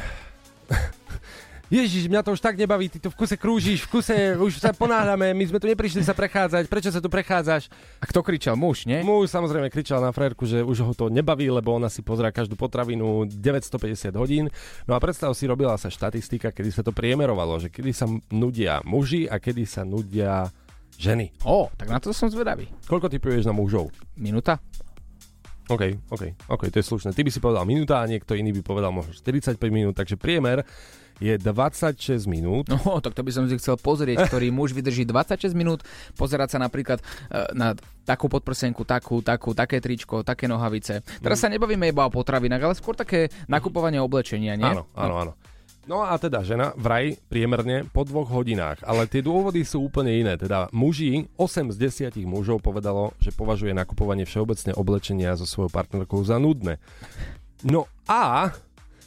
Ježiš, 1.74 2.06
mňa 2.06 2.22
to 2.22 2.38
už 2.38 2.38
tak 2.38 2.54
nebaví, 2.54 2.86
ty 2.86 3.02
tu 3.02 3.10
v 3.10 3.18
kuse 3.18 3.34
krúžiš, 3.34 3.90
v 3.90 3.98
kuse 3.98 4.14
už 4.38 4.62
sa 4.62 4.70
ponáhľame, 4.70 5.34
my 5.34 5.44
sme 5.50 5.58
tu 5.58 5.66
neprišli 5.66 6.06
sa 6.06 6.14
prechádzať, 6.14 6.70
prečo 6.70 6.94
sa 6.94 7.02
tu 7.02 7.10
prechádzaš? 7.10 7.66
A 7.98 8.06
kto 8.06 8.22
kričal? 8.22 8.54
Muž, 8.54 8.86
nie? 8.86 9.02
Muž 9.02 9.34
samozrejme 9.34 9.74
kričal 9.74 9.98
na 9.98 10.14
frajerku, 10.14 10.46
že 10.46 10.62
už 10.62 10.86
ho 10.86 10.94
to 10.94 11.10
nebaví, 11.10 11.50
lebo 11.50 11.74
ona 11.74 11.90
si 11.90 11.98
pozrá 12.06 12.30
každú 12.30 12.54
potravinu 12.54 13.26
950 13.26 14.14
hodín. 14.14 14.46
No 14.86 14.94
a 14.94 15.02
predstav 15.02 15.34
si, 15.34 15.50
robila 15.50 15.74
sa 15.74 15.90
štatistika, 15.90 16.54
kedy 16.54 16.70
sa 16.70 16.86
to 16.86 16.94
priemerovalo, 16.94 17.58
že 17.58 17.74
kedy 17.74 17.90
sa 17.90 18.06
nudia 18.30 18.78
muži 18.86 19.26
a 19.26 19.42
kedy 19.42 19.66
sa 19.66 19.82
nudia 19.82 20.46
ženy. 20.94 21.34
Ó, 21.42 21.74
tak 21.74 21.90
na 21.90 21.98
to 21.98 22.14
som 22.14 22.30
zvedavý. 22.30 22.70
Koľko 22.86 23.10
typuješ 23.10 23.50
na 23.50 23.54
mužov? 23.56 23.90
Minúta? 24.14 24.62
OK, 25.64 26.12
OK, 26.12 26.22
OK, 26.52 26.62
to 26.68 26.78
je 26.78 26.86
slušné. 26.86 27.16
Ty 27.16 27.24
by 27.24 27.30
si 27.32 27.40
povedal 27.40 27.64
minúta 27.64 27.98
a 27.98 28.06
niekto 28.06 28.36
iný 28.36 28.52
by 28.60 28.62
povedal 28.62 28.92
možno 28.92 29.16
45 29.16 29.58
minút, 29.72 29.96
takže 29.96 30.20
priemer 30.20 30.60
je 31.22 31.34
26 31.38 32.26
minút. 32.26 32.66
No, 32.70 32.98
tak 32.98 33.14
to 33.14 33.22
by 33.22 33.30
som 33.30 33.44
si 33.46 33.54
chcel 33.58 33.78
pozrieť, 33.78 34.24
ktorý 34.30 34.50
muž 34.50 34.74
vydrží 34.74 35.06
26 35.06 35.54
minút, 35.54 35.86
pozerať 36.18 36.56
sa 36.56 36.58
napríklad 36.62 36.98
e, 36.98 37.04
na 37.54 37.78
takú 38.02 38.26
podprsenku, 38.26 38.82
takú, 38.84 39.22
takú, 39.22 39.54
také 39.54 39.78
tričko, 39.78 40.26
také 40.26 40.50
nohavice. 40.50 41.00
Teraz 41.22 41.40
sa 41.40 41.48
nebavíme 41.48 41.88
iba 41.88 42.04
o 42.04 42.10
potravinách, 42.12 42.62
ale 42.62 42.74
skôr 42.76 42.98
také 42.98 43.30
nakupovanie 43.46 44.02
oblečenia, 44.02 44.58
nie? 44.58 44.66
Áno, 44.66 44.90
áno, 44.94 45.14
áno. 45.16 45.32
No 45.84 46.00
a 46.00 46.16
teda 46.16 46.40
žena 46.40 46.72
vraj 46.80 47.20
priemerne 47.28 47.84
po 47.92 48.08
dvoch 48.08 48.32
hodinách, 48.32 48.80
ale 48.88 49.04
tie 49.04 49.20
dôvody 49.20 49.68
sú 49.68 49.84
úplne 49.84 50.16
iné. 50.16 50.40
Teda 50.40 50.72
muži, 50.72 51.28
8 51.36 51.76
z 51.76 52.08
10 52.16 52.24
mužov 52.24 52.64
povedalo, 52.64 53.12
že 53.20 53.36
považuje 53.36 53.76
nakupovanie 53.76 54.24
všeobecne 54.24 54.72
oblečenia 54.72 55.36
so 55.36 55.44
svojou 55.44 55.68
partnerkou 55.68 56.24
za 56.24 56.40
nudné. 56.40 56.80
No 57.60 57.84
a 58.08 58.52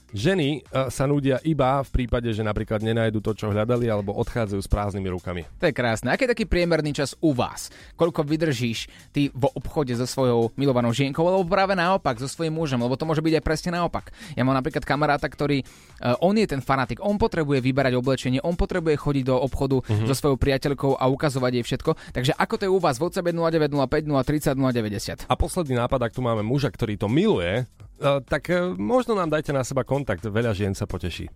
Ženy 0.09 0.63
e, 0.63 0.87
sa 0.87 1.03
nudia 1.03 1.35
iba 1.43 1.83
v 1.83 1.89
prípade, 1.91 2.31
že 2.31 2.39
napríklad 2.39 2.79
nenajdu 2.79 3.19
to, 3.19 3.35
čo 3.35 3.51
hľadali, 3.51 3.91
alebo 3.91 4.15
odchádzajú 4.15 4.61
s 4.63 4.69
prázdnymi 4.71 5.09
rukami. 5.11 5.41
To 5.59 5.67
je 5.67 5.75
krásne. 5.75 6.07
Aký 6.07 6.23
je 6.23 6.31
taký 6.31 6.45
priemerný 6.47 6.95
čas 6.95 7.11
u 7.19 7.35
vás? 7.35 7.67
Koľko 7.93 8.23
vydržíš 8.23 8.87
ty 9.11 9.27
v 9.29 9.43
obchode 9.51 9.91
so 9.93 10.07
svojou 10.07 10.55
milovanou 10.55 10.95
žienkou, 10.95 11.27
alebo 11.27 11.43
práve 11.43 11.75
naopak, 11.75 12.15
so 12.17 12.27
svojím 12.27 12.55
mužom, 12.55 12.79
lebo 12.79 12.95
to 12.95 13.03
môže 13.03 13.19
byť 13.19 13.33
aj 13.35 13.43
presne 13.43 13.69
naopak. 13.75 14.15
Ja 14.33 14.47
mám 14.47 14.55
napríklad 14.55 14.87
kamaráta, 14.87 15.27
ktorý, 15.27 15.63
uh, 15.63 16.15
on 16.23 16.39
je 16.39 16.47
ten 16.47 16.63
fanatik, 16.63 17.03
on 17.03 17.19
potrebuje 17.19 17.59
vyberať 17.59 17.93
oblečenie, 17.99 18.39
on 18.41 18.55
potrebuje 18.55 18.95
chodiť 18.95 19.23
do 19.27 19.35
obchodu 19.35 19.83
Mhm. 19.87 20.07
so 20.07 20.15
svojou 20.15 20.39
priateľkou 20.39 20.95
a 20.95 21.05
ukazovať 21.07 21.51
jej 21.59 21.65
všetko. 21.67 21.91
Takže 22.15 22.31
ako 22.33 22.53
to 22.55 22.63
je 22.63 22.71
u 22.71 22.79
vás? 22.79 22.95
WhatsApp 22.97 23.27
0905 23.29 24.07
030 24.07 24.55
090. 24.55 25.27
A 25.27 25.33
posledný 25.35 25.75
nápad, 25.75 25.99
ak 26.07 26.15
tu 26.15 26.23
máme 26.23 26.41
muža, 26.41 26.71
ktorý 26.71 26.95
to 26.95 27.11
miluje, 27.11 27.63
e, 27.63 27.86
tak 28.25 28.49
e, 28.49 28.73
možno 28.77 29.17
nám 29.17 29.33
dajte 29.33 29.51
na 29.53 29.65
seba 29.65 29.81
kontakt, 29.81 30.25
veľa 30.25 30.53
žien 30.53 30.73
sa 30.77 30.85
poteší. 30.85 31.29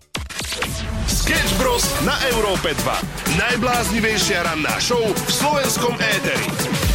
Sketch 1.08 1.54
Bros. 1.58 1.84
na 2.06 2.15
Európe 2.34 2.76
2. 2.76 3.39
Najbláznivejšia 3.39 4.45
ranná 4.45 4.78
show 4.78 5.02
v 5.02 5.30
slovenskom 5.32 5.95
éteri. 5.97 6.90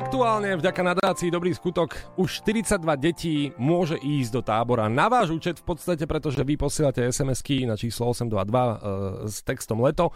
Aktuálne 0.00 0.56
vďaka 0.56 0.80
nadácii 0.80 1.28
Dobrý 1.28 1.52
skutok 1.52 1.92
už 2.16 2.40
42 2.40 2.80
detí 2.96 3.52
môže 3.60 4.00
ísť 4.00 4.32
do 4.32 4.40
tábora 4.40 4.88
na 4.88 5.12
váš 5.12 5.28
účet 5.28 5.60
v 5.60 5.76
podstate, 5.76 6.08
pretože 6.08 6.40
vy 6.40 6.56
posielate 6.56 7.04
SMS-ky 7.04 7.68
na 7.68 7.76
číslo 7.76 8.08
822 8.08 8.32
e, 8.32 8.74
s 9.28 9.44
textom 9.44 9.84
leto. 9.84 10.08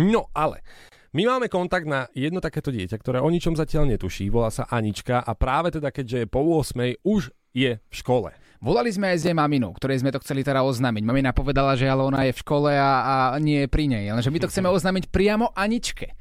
No 0.00 0.32
ale 0.32 0.64
my 1.12 1.36
máme 1.36 1.52
kontakt 1.52 1.84
na 1.84 2.08
jedno 2.16 2.40
takéto 2.40 2.72
dieťa, 2.72 2.96
ktoré 2.96 3.20
o 3.20 3.28
ničom 3.28 3.60
zatiaľ 3.60 3.92
netuší, 3.92 4.32
volá 4.32 4.48
sa 4.48 4.64
Anička 4.72 5.20
a 5.20 5.36
práve 5.36 5.68
teda 5.68 5.92
keďže 5.92 6.24
je 6.24 6.26
po 6.26 6.40
8 6.40 7.04
už 7.04 7.28
je 7.52 7.76
v 7.76 7.92
škole. 7.92 8.32
Volali 8.64 8.88
sme 8.88 9.12
aj 9.12 9.20
z 9.20 9.24
jej 9.28 9.36
maminu, 9.36 9.76
ktorej 9.76 10.00
sme 10.00 10.16
to 10.16 10.20
chceli 10.24 10.40
teda 10.40 10.64
oznámiť. 10.64 11.04
Mamina 11.04 11.36
povedala, 11.36 11.76
že 11.76 11.92
ale 11.92 12.08
ona 12.08 12.24
je 12.24 12.32
v 12.32 12.40
škole 12.40 12.72
a, 12.72 13.36
a 13.36 13.36
nie 13.36 13.64
je 13.64 13.68
pri 13.68 13.84
nej, 13.84 14.08
lenže 14.16 14.32
my 14.32 14.40
to 14.40 14.48
chceme 14.48 14.72
oznámiť 14.72 15.12
priamo 15.12 15.52
Aničke. 15.52 16.16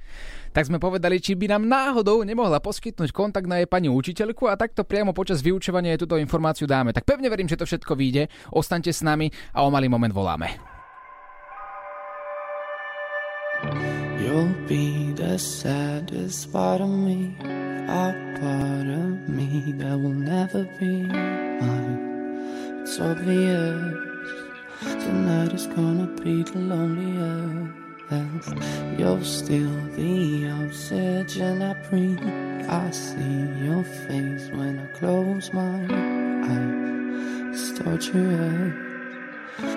Tak 0.49 0.65
sme 0.65 0.81
povedali, 0.81 1.21
či 1.21 1.37
by 1.37 1.45
nám 1.55 1.69
náhodou 1.69 2.25
nemohla 2.25 2.57
poskytnúť 2.57 3.13
kontakt 3.13 3.45
na 3.45 3.61
jej 3.61 3.69
pani 3.69 3.85
učiteľku 3.85 4.49
a 4.49 4.57
takto 4.57 4.81
priamo 4.81 5.13
počas 5.13 5.45
vyučovania 5.45 5.93
jej 5.93 6.01
túto 6.01 6.17
informáciu 6.17 6.65
dáme. 6.65 6.89
Tak 6.89 7.05
pevne 7.05 7.29
verím, 7.29 7.45
že 7.45 7.57
to 7.57 7.69
všetko 7.69 7.93
vyjde. 7.93 8.33
Ostaňte 8.49 8.89
s 8.89 9.05
nami 9.05 9.29
a 9.53 9.61
o 9.61 9.69
malý 9.69 9.85
moment 9.85 10.13
voláme. 10.13 10.57
You'll 14.19 14.53
be 14.67 15.11
the 15.13 15.37
saddest 15.37 16.51
part 16.53 16.81
of 16.81 16.89
me, 16.89 17.35
a 17.89 18.13
part 18.39 18.87
of 18.87 19.27
me 19.27 19.73
that 19.77 19.97
will 19.97 20.15
never 20.15 20.63
be 20.79 21.09
mine. 21.59 21.99
It's 22.81 22.99
obvious 22.99 23.77
tonight 24.81 25.53
is 25.53 25.67
gonna 25.67 26.07
be 26.23 26.43
the 26.43 26.57
loneliest. 26.57 27.88
You're 28.11 29.23
still 29.23 29.69
the 29.95 30.49
oxygen 30.49 31.61
I 31.61 31.73
breathe. 31.89 32.19
I 32.67 32.89
see 32.89 33.45
your 33.63 33.83
face 33.83 34.49
when 34.49 34.79
I 34.79 34.87
close 34.97 35.53
my 35.53 35.85
eyes. 35.91 37.53
It's 37.53 37.77
torture. 37.77 38.73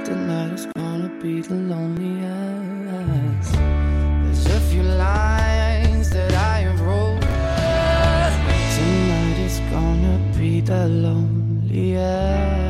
Tonight 0.04 0.54
is 0.54 0.66
gonna 0.76 1.10
be 1.20 1.42
the 1.42 1.54
loneliest. 1.54 3.52
There's 3.52 4.46
a 4.46 4.60
few 4.70 4.82
lines 4.82 6.08
that 6.10 6.32
I 6.32 6.72
wrote. 6.80 7.20
Tonight 8.78 9.38
is 9.44 9.60
gonna 9.70 10.18
be 10.38 10.62
the 10.62 10.88
loneliest. 10.88 12.61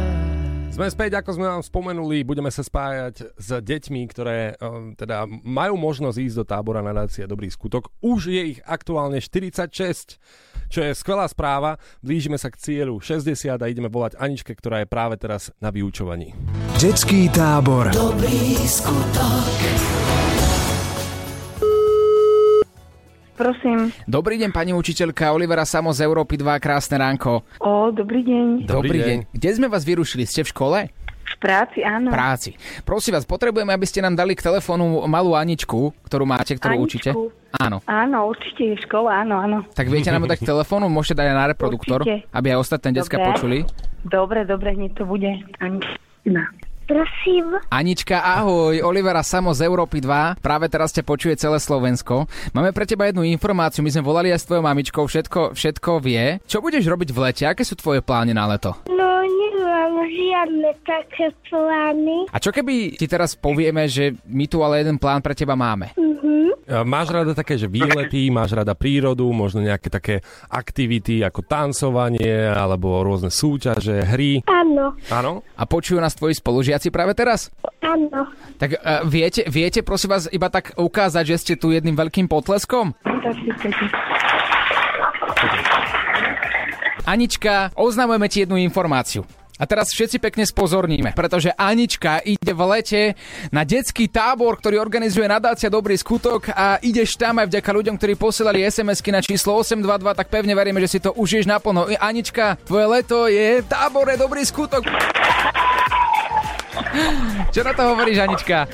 Sme 0.73 0.89
späť, 0.89 1.21
ako 1.21 1.37
sme 1.37 1.53
vám 1.53 1.61
spomenuli, 1.61 2.25
budeme 2.25 2.49
sa 2.49 2.65
spájať 2.65 3.37
s 3.37 3.49
deťmi, 3.61 4.09
ktoré 4.09 4.57
um, 4.57 4.97
teda 4.97 5.29
majú 5.29 5.77
možnosť 5.77 6.17
ísť 6.17 6.37
do 6.41 6.45
tábora 6.49 6.81
nadácia 6.81 7.29
Dobrý 7.29 7.53
skutok. 7.53 7.93
Už 8.01 8.33
je 8.33 8.57
ich 8.57 8.61
aktuálne 8.65 9.21
46, 9.21 9.69
čo 10.73 10.81
je 10.81 10.97
skvelá 10.97 11.29
správa. 11.29 11.77
Blížime 12.01 12.41
sa 12.41 12.49
k 12.49 12.57
cieľu 12.57 13.05
60 13.05 13.53
a 13.53 13.67
ideme 13.69 13.93
volať 13.93 14.17
Aničke, 14.17 14.57
ktorá 14.57 14.81
je 14.81 14.89
práve 14.89 15.21
teraz 15.21 15.53
na 15.61 15.69
vyučovaní. 15.69 16.33
Detský 16.81 17.29
tábor. 17.29 17.93
Dobrý 17.93 18.57
skutok. 18.65 20.42
Prosím. 23.43 23.91
Dobrý 24.07 24.39
deň, 24.39 24.55
pani 24.55 24.71
učiteľka 24.71 25.35
Olivera 25.35 25.67
Samo 25.67 25.91
z 25.91 26.07
Európy 26.07 26.39
2, 26.39 26.63
krásne 26.63 26.95
ránko. 26.95 27.43
O, 27.59 27.91
dobrý 27.91 28.23
deň. 28.23 28.71
Dobrý, 28.71 29.03
deň. 29.03 29.19
Kde 29.35 29.51
sme 29.51 29.67
vás 29.67 29.83
vyrušili? 29.83 30.23
Ste 30.23 30.47
v 30.47 30.49
škole? 30.55 30.79
V 31.27 31.37
práci, 31.43 31.83
áno. 31.83 32.15
práci. 32.15 32.55
Prosím 32.87 33.19
vás, 33.19 33.27
potrebujeme, 33.27 33.75
aby 33.75 33.83
ste 33.83 33.99
nám 33.99 34.15
dali 34.15 34.39
k 34.39 34.47
telefónu 34.47 35.03
malú 35.11 35.35
Aničku, 35.35 35.91
ktorú 36.07 36.23
máte, 36.23 36.55
ktorú 36.55 36.79
Aničku? 36.79 36.87
učíte. 36.87 37.11
Áno. 37.59 37.83
Áno, 37.91 38.31
určite 38.31 38.63
je 38.63 38.75
v 38.79 38.83
škole, 38.87 39.11
áno, 39.11 39.43
áno. 39.43 39.59
Tak 39.75 39.91
viete 39.91 40.15
nám 40.15 40.31
dať 40.31 40.39
k 40.39 40.47
telefónu, 40.47 40.87
môžete 40.87 41.19
dať 41.19 41.27
aj 41.35 41.37
na 41.37 41.47
reproduktor, 41.51 42.07
Určite. 42.07 42.31
aby 42.31 42.47
aj 42.55 42.59
ostatné 42.63 42.89
decka 42.95 43.19
Dobre. 43.19 43.27
počuli. 43.35 43.59
Dobre, 44.07 44.47
dobre, 44.47 44.69
hneď 44.79 44.95
to 44.95 45.03
bude. 45.03 45.31
Anička. 45.59 45.99
Prosím. 46.93 47.57
Anička, 47.73 48.21
ahoj, 48.21 48.85
Olivera 48.85 49.25
Samo 49.25 49.57
z 49.57 49.65
Európy 49.65 50.05
2. 50.05 50.45
Práve 50.45 50.69
teraz 50.69 50.93
ťa 50.93 51.01
počuje 51.09 51.41
celé 51.41 51.57
Slovensko. 51.57 52.29
Máme 52.53 52.77
pre 52.77 52.85
teba 52.85 53.09
jednu 53.09 53.25
informáciu, 53.25 53.81
my 53.81 53.89
sme 53.89 54.05
volali 54.05 54.29
aj 54.29 54.45
s 54.45 54.49
tvojou 54.53 54.61
mamičkou, 54.61 55.09
všetko, 55.09 55.57
všetko 55.57 55.91
vie. 56.05 56.45
Čo 56.45 56.61
budeš 56.61 56.85
robiť 56.85 57.09
v 57.17 57.19
lete? 57.25 57.45
Aké 57.49 57.65
sú 57.65 57.81
tvoje 57.81 58.05
plány 58.05 58.37
na 58.37 58.45
leto? 58.45 58.77
No, 58.93 59.09
nemám 59.25 60.05
žiadne 60.05 60.71
také 60.85 61.33
plány. 61.49 62.29
A 62.29 62.37
čo 62.37 62.53
keby 62.53 63.01
ti 63.01 63.09
teraz 63.09 63.41
povieme, 63.41 63.89
že 63.89 64.13
my 64.29 64.45
tu 64.45 64.61
ale 64.61 64.85
jeden 64.85 65.01
plán 65.01 65.25
pre 65.25 65.33
teba 65.33 65.57
máme? 65.57 65.97
Mhm. 65.97 66.33
A 66.73 66.87
Máš 66.89 67.11
rada 67.13 67.37
také, 67.37 67.59
že 67.59 67.69
výlety, 67.69 68.31
máš 68.33 68.55
rada 68.55 68.73
prírodu, 68.73 69.27
možno 69.29 69.61
nejaké 69.61 69.91
také 69.93 70.25
aktivity 70.49 71.21
ako 71.21 71.43
tancovanie 71.43 72.49
alebo 72.49 73.03
rôzne 73.03 73.29
súťaže, 73.29 74.07
hry. 74.07 74.41
Áno, 74.47 74.97
Áno? 75.11 75.45
A 75.59 75.69
počujú 75.69 76.01
nás 76.01 76.17
tvoji 76.17 76.39
spolužiaci 76.39 76.82
práve 76.88 77.12
teraz? 77.14 77.53
áno. 77.92 78.33
Tak 78.57 78.71
uh, 78.79 79.05
viete, 79.05 79.45
viete 79.47 79.85
prosím 79.85 80.16
vás 80.16 80.25
iba 80.33 80.49
tak 80.49 80.73
ukázať, 80.79 81.25
že 81.29 81.37
ste 81.38 81.55
tu 81.61 81.71
jedným 81.75 81.95
veľkým 81.95 82.27
potleskom? 82.27 82.97
Anička, 87.03 87.75
oznamujeme 87.75 88.31
ti 88.31 88.47
jednu 88.47 88.57
informáciu. 88.62 89.27
A 89.61 89.68
teraz 89.68 89.95
všetci 89.95 90.18
pekne 90.18 90.42
spozorníme, 90.42 91.14
pretože 91.14 91.55
Anička 91.55 92.18
ide 92.27 92.51
v 92.51 92.62
lete 92.66 93.03
na 93.55 93.62
detský 93.62 94.11
tábor, 94.11 94.59
ktorý 94.59 94.83
organizuje 94.83 95.29
nadácia 95.29 95.71
Dobrý 95.71 95.95
skutok 95.95 96.51
a 96.51 96.83
ideš 96.83 97.14
tam 97.14 97.38
aj 97.38 97.47
vďaka 97.47 97.71
ľuďom, 97.71 97.95
ktorí 97.95 98.18
posielali 98.18 98.66
SMS-ky 98.66 99.14
na 99.14 99.23
číslo 99.23 99.55
822, 99.61 100.18
tak 100.18 100.33
pevne 100.35 100.59
veríme, 100.59 100.83
že 100.83 100.90
si 100.90 100.99
to 100.99 101.14
užiješ 101.14 101.47
naplno. 101.47 101.87
Anička, 102.01 102.59
tvoje 102.66 102.87
leto 102.90 103.31
je 103.31 103.62
v 103.62 103.66
tábore 103.71 104.18
Dobrý 104.18 104.42
skutok. 104.42 104.83
Čo 107.53 107.61
na 107.63 107.73
to 107.77 107.83
hovoríš, 107.93 108.19
Anička? 108.25 108.65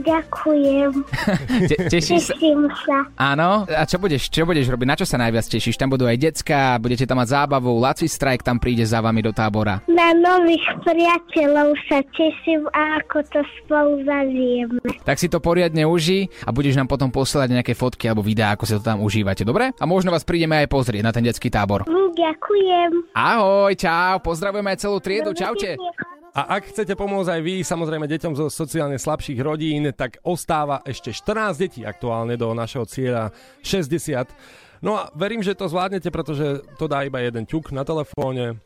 Ďakujem. 0.00 0.90
Te- 1.70 1.80
tešíš 1.90 2.30
sa? 2.30 2.34
Teším 2.38 2.60
sa. 2.86 2.96
Áno. 3.18 3.66
A 3.66 3.82
čo 3.84 3.98
budeš, 3.98 4.30
čo 4.30 4.46
budeš 4.46 4.70
robiť? 4.70 4.86
Na 4.86 4.96
čo 4.96 5.04
sa 5.04 5.18
najviac 5.18 5.44
tešíš? 5.44 5.74
Tam 5.74 5.90
budú 5.90 6.06
aj 6.06 6.16
decka, 6.16 6.78
budete 6.78 7.04
tam 7.04 7.18
mať 7.18 7.34
zábavu, 7.34 7.74
Laci 7.82 8.06
Strike 8.06 8.46
tam 8.46 8.62
príde 8.62 8.86
za 8.86 9.02
vami 9.02 9.20
do 9.20 9.34
tábora. 9.34 9.82
Na 9.90 10.14
nových 10.14 10.62
priateľov 10.86 11.74
sa 11.90 12.00
teším 12.14 12.70
a 12.70 13.02
ako 13.02 13.18
to 13.34 13.40
spolu 13.60 14.00
zažijeme. 14.06 14.78
Tak 15.02 15.18
si 15.18 15.26
to 15.26 15.42
poriadne 15.42 15.82
uži 15.84 16.30
a 16.46 16.54
budeš 16.54 16.78
nám 16.78 16.86
potom 16.86 17.10
posielať 17.10 17.50
nejaké 17.50 17.72
fotky 17.74 18.06
alebo 18.06 18.22
videá, 18.22 18.54
ako 18.54 18.64
si 18.70 18.72
to 18.78 18.82
tam 18.82 19.02
užívate, 19.02 19.42
dobre? 19.42 19.74
A 19.74 19.84
možno 19.90 20.14
vás 20.14 20.22
prídeme 20.22 20.62
aj 20.62 20.70
pozrieť 20.70 21.02
na 21.02 21.12
ten 21.12 21.26
detský 21.26 21.50
tábor. 21.50 21.84
Mm, 21.90 22.14
Ďakujem. 22.14 22.90
Ahoj, 23.16 23.72
čau, 23.74 24.22
pozdravujeme 24.22 24.70
aj 24.70 24.78
celú 24.80 24.98
triedu, 25.02 25.34
čaute. 25.34 25.74
A 26.30 26.62
ak 26.62 26.70
chcete 26.70 26.94
pomôcť 26.94 27.26
aj 27.26 27.40
vy, 27.42 27.54
samozrejme 27.66 28.06
deťom 28.06 28.38
zo 28.38 28.46
sociálne 28.46 29.02
slabších 29.02 29.42
rodín, 29.42 29.90
tak 29.90 30.22
ostáva 30.22 30.78
ešte 30.86 31.10
14 31.10 31.58
detí 31.58 31.82
aktuálne 31.82 32.38
do 32.38 32.54
našeho 32.54 32.86
cieľa 32.86 33.34
60. 33.66 34.30
No 34.78 34.94
a 34.94 35.10
verím, 35.18 35.42
že 35.42 35.58
to 35.58 35.66
zvládnete, 35.66 36.06
pretože 36.14 36.62
to 36.78 36.86
dá 36.86 37.02
iba 37.02 37.18
jeden 37.18 37.50
ťuk 37.50 37.74
na 37.74 37.82
telefóne. 37.82 38.62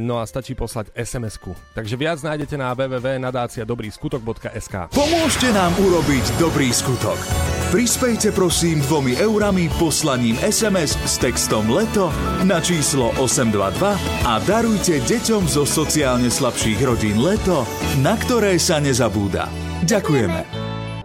No 0.00 0.16
a 0.16 0.24
stačí 0.24 0.56
poslať 0.56 0.96
SMS-ku. 0.96 1.52
Takže 1.76 1.92
viac 2.00 2.16
nájdete 2.24 2.56
na 2.56 2.72
www.nadáciadobrýskutok.sk 2.72 4.96
Pomôžte 4.96 5.52
nám 5.52 5.76
urobiť 5.76 6.40
dobrý 6.40 6.72
skutok. 6.72 7.20
Prispejte 7.68 8.32
prosím 8.32 8.80
dvomi 8.88 9.20
eurami 9.20 9.68
poslaním 9.76 10.40
SMS 10.40 10.96
s 11.04 11.20
textom 11.20 11.68
LETO 11.68 12.08
na 12.48 12.64
číslo 12.64 13.12
822 13.20 14.24
a 14.24 14.40
darujte 14.48 15.04
deťom 15.04 15.44
zo 15.44 15.68
sociálne 15.68 16.32
slabších 16.32 16.80
rodín 16.80 17.20
LETO, 17.20 17.68
na 18.00 18.16
ktoré 18.16 18.56
sa 18.56 18.80
nezabúda. 18.80 19.52
Ďakujeme. 19.84 20.48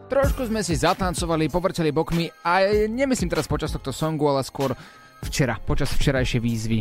Trošku 0.08 0.48
sme 0.48 0.64
si 0.64 0.80
zatancovali, 0.80 1.52
povrteli 1.52 1.92
bokmi 1.92 2.32
a 2.48 2.64
nemyslím 2.88 3.28
teraz 3.28 3.52
počas 3.52 3.76
tohto 3.76 3.92
songu, 3.92 4.32
ale 4.32 4.48
skôr 4.48 4.72
včera, 5.20 5.60
počas 5.60 5.92
včerajšej 6.00 6.40
výzvy 6.40 6.80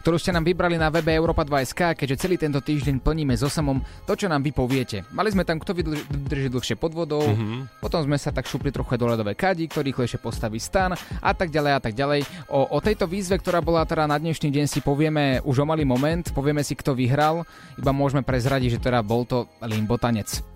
ktorú 0.00 0.16
ste 0.16 0.32
nám 0.32 0.44
vybrali 0.44 0.80
na 0.80 0.88
webe 0.88 1.12
Europa 1.12 1.44
2.sk, 1.44 1.96
keďže 1.96 2.20
celý 2.26 2.36
tento 2.40 2.60
týždeň 2.60 3.00
plníme 3.04 3.36
so 3.36 3.46
samom 3.52 3.80
to, 4.08 4.16
čo 4.16 4.26
nám 4.26 4.40
vy 4.40 4.52
poviete. 4.52 5.04
Mali 5.12 5.28
sme 5.30 5.44
tam, 5.44 5.60
kto 5.60 5.76
vydrž- 5.76 6.06
vydrží 6.08 6.48
dlhšie 6.48 6.76
pod 6.80 6.96
vodou, 6.96 7.24
mm-hmm. 7.24 7.84
potom 7.84 8.00
sme 8.02 8.16
sa 8.16 8.32
tak 8.32 8.48
šupli 8.48 8.72
trochu 8.72 8.96
do 8.96 9.06
ľadové 9.06 9.36
kadí, 9.36 9.68
kto 9.68 9.84
rýchlejšie 9.84 10.18
postaví 10.18 10.58
stan 10.58 10.96
a 10.96 11.32
tak 11.36 11.52
ďalej 11.52 11.72
a 11.76 11.80
tak 11.80 11.94
ďalej. 11.94 12.20
O, 12.50 12.76
o 12.76 12.78
tejto 12.82 13.06
výzve, 13.06 13.38
ktorá 13.38 13.60
bola 13.62 13.86
teda 13.86 14.08
na 14.08 14.16
dnešný 14.16 14.50
deň, 14.50 14.66
si 14.66 14.80
povieme 14.82 15.44
už 15.44 15.62
o 15.62 15.68
malý 15.68 15.86
moment, 15.86 16.24
povieme 16.32 16.64
si, 16.64 16.74
kto 16.74 16.96
vyhral, 16.96 17.44
iba 17.78 17.92
môžeme 17.94 18.24
prezradiť, 18.24 18.80
že 18.80 18.84
teda 18.90 19.04
bol 19.04 19.28
to 19.28 19.46
Limbo 19.62 20.00
tanec. 20.00 20.49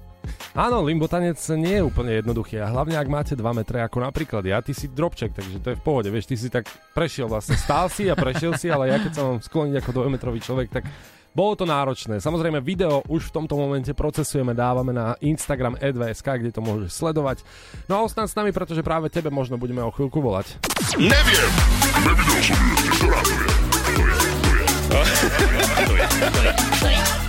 Áno, 0.55 0.87
limbo 0.87 1.11
nie 1.11 1.75
je 1.79 1.83
úplne 1.83 2.23
jednoduchý 2.23 2.63
a 2.63 2.71
hlavne 2.71 2.95
ak 2.95 3.09
máte 3.11 3.35
2 3.35 3.43
metre 3.55 3.83
ako 3.83 4.07
napríklad 4.07 4.47
ja, 4.47 4.63
ty 4.63 4.71
si 4.71 4.87
dropček, 4.87 5.35
takže 5.35 5.59
to 5.59 5.69
je 5.75 5.77
v 5.79 5.83
pohode, 5.83 6.09
vieš, 6.11 6.31
ty 6.31 6.37
si 6.39 6.47
tak 6.47 6.71
prešiel 6.95 7.27
vlastne, 7.27 7.59
stál 7.59 7.91
si 7.91 8.07
a 8.07 8.15
prešiel 8.15 8.55
si, 8.55 8.71
ale 8.71 8.95
ja 8.95 9.03
keď 9.03 9.13
sa 9.13 9.23
mám 9.27 9.39
skloniť 9.43 9.75
ako 9.83 9.91
dvojmetrový 9.91 10.39
človek, 10.39 10.69
tak 10.71 10.85
bolo 11.35 11.59
to 11.59 11.67
náročné. 11.67 12.23
Samozrejme, 12.23 12.63
video 12.63 13.03
už 13.11 13.35
v 13.35 13.43
tomto 13.43 13.59
momente 13.59 13.91
procesujeme, 13.91 14.55
dávame 14.55 14.95
na 14.95 15.19
Instagram 15.19 15.75
e2sk, 15.83 16.39
kde 16.39 16.55
to 16.55 16.63
môžeš 16.63 16.95
sledovať. 16.95 17.43
No 17.91 17.99
a 17.99 18.07
ostan 18.07 18.31
s 18.31 18.39
nami, 18.39 18.55
pretože 18.55 18.87
práve 18.87 19.11
tebe 19.11 19.35
možno 19.35 19.59
budeme 19.59 19.83
o 19.83 19.91
chvíľku 19.91 20.23
volať. 20.23 20.55
Neviem! 20.95 21.51
Nevidel 22.07 22.41
som 22.47 22.59
to 23.03 23.11
je? 23.11 23.23
To 24.87 24.99
je, 25.03 25.19
to 25.27 25.91
je. 25.91 26.07
To 26.15 26.41
je, 26.47 26.53
to 26.79 26.87
je. 26.87 27.24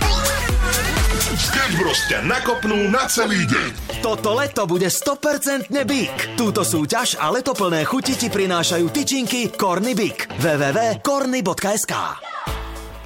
Ťa 2.06 2.22
nakopnú 2.22 2.86
na 2.94 3.10
celý 3.10 3.42
deň. 3.42 3.98
Toto 3.98 4.38
leto 4.38 4.70
bude 4.70 4.86
100% 4.86 5.66
Big. 5.82 6.14
Túto 6.38 6.62
súťaž 6.62 7.18
a 7.18 7.26
letoplné 7.34 7.82
chuti 7.82 8.14
ti 8.14 8.30
prinášajú 8.30 8.86
tyčinky 8.94 9.50
Corny 9.50 9.98
Big. 9.98 10.30
www.corny.sk 10.38 11.92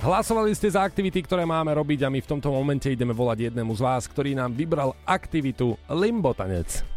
Hlasovali 0.04 0.52
ste 0.52 0.72
za 0.72 0.84
aktivity, 0.84 1.24
ktoré 1.24 1.48
máme 1.48 1.72
robiť 1.72 2.04
a 2.04 2.12
my 2.12 2.20
v 2.20 2.30
tomto 2.36 2.52
momente 2.52 2.92
ideme 2.92 3.16
volať 3.16 3.48
jednému 3.48 3.72
z 3.72 3.80
vás, 3.80 4.04
ktorý 4.04 4.36
nám 4.36 4.52
vybral 4.52 4.92
aktivitu 5.08 5.80
Limbo 5.88 6.36
tanec. 6.36 6.89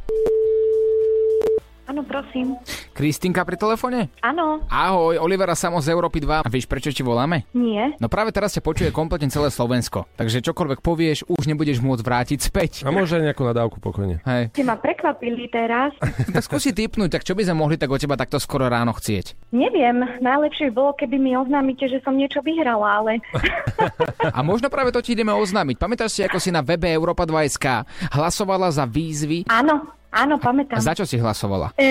Áno, 1.94 2.02
prosím. 2.10 2.58
Kristinka 2.98 3.46
pri 3.46 3.54
telefóne? 3.54 4.10
Áno. 4.26 4.66
Ahoj, 4.66 5.22
Olivera 5.22 5.54
Samo 5.54 5.78
z 5.78 5.94
Európy 5.94 6.26
2. 6.26 6.42
A 6.42 6.50
vieš, 6.50 6.66
prečo 6.66 6.90
ti 6.90 7.06
voláme? 7.06 7.46
Nie. 7.54 7.94
No 8.02 8.10
práve 8.10 8.34
teraz 8.34 8.58
ťa 8.58 8.66
počuje 8.66 8.90
kompletne 8.90 9.30
celé 9.30 9.54
Slovensko. 9.54 10.10
Takže 10.18 10.42
čokoľvek 10.42 10.82
povieš, 10.82 11.30
už 11.30 11.46
nebudeš 11.46 11.86
môcť 11.86 12.02
vrátiť 12.02 12.40
späť. 12.42 12.72
A 12.82 12.90
môže 12.90 13.22
aj 13.22 13.30
nejakú 13.30 13.46
nadávku 13.46 13.78
pokojne. 13.78 14.26
Hej. 14.26 14.58
Ste 14.58 14.66
ma 14.66 14.74
prekvapili 14.74 15.46
teraz. 15.54 15.94
tak 16.34 16.42
skúsi 16.42 16.74
typnúť, 16.74 17.14
tak 17.14 17.30
čo 17.30 17.38
by 17.38 17.46
sme 17.46 17.62
mohli 17.62 17.78
tak 17.78 17.94
od 17.94 18.02
teba 18.02 18.18
takto 18.18 18.42
skoro 18.42 18.66
ráno 18.66 18.98
chcieť? 18.98 19.54
Neviem, 19.54 20.02
najlepšie 20.18 20.74
by 20.74 20.74
bolo, 20.74 20.98
keby 20.98 21.22
mi 21.22 21.38
oznámite, 21.38 21.86
že 21.86 22.02
som 22.02 22.18
niečo 22.18 22.42
vyhrala, 22.42 23.06
ale... 23.06 23.22
A 24.34 24.42
možno 24.42 24.66
práve 24.74 24.90
to 24.90 24.98
ti 25.06 25.14
ideme 25.14 25.30
oznámiť. 25.30 25.78
Pamätáš 25.78 26.18
si, 26.18 26.22
ako 26.26 26.42
si 26.42 26.50
na 26.50 26.66
webe 26.66 26.90
Europa 26.90 27.22
2.sk 27.22 27.86
hlasovala 28.10 28.74
za 28.74 28.90
výzvy? 28.90 29.46
Áno, 29.46 29.94
áno, 30.14 30.38
pamätám. 30.38 30.78
Za 30.78 30.94
čo 30.94 31.04
si 31.04 31.18
hlasovala? 31.18 31.74
E, 31.76 31.90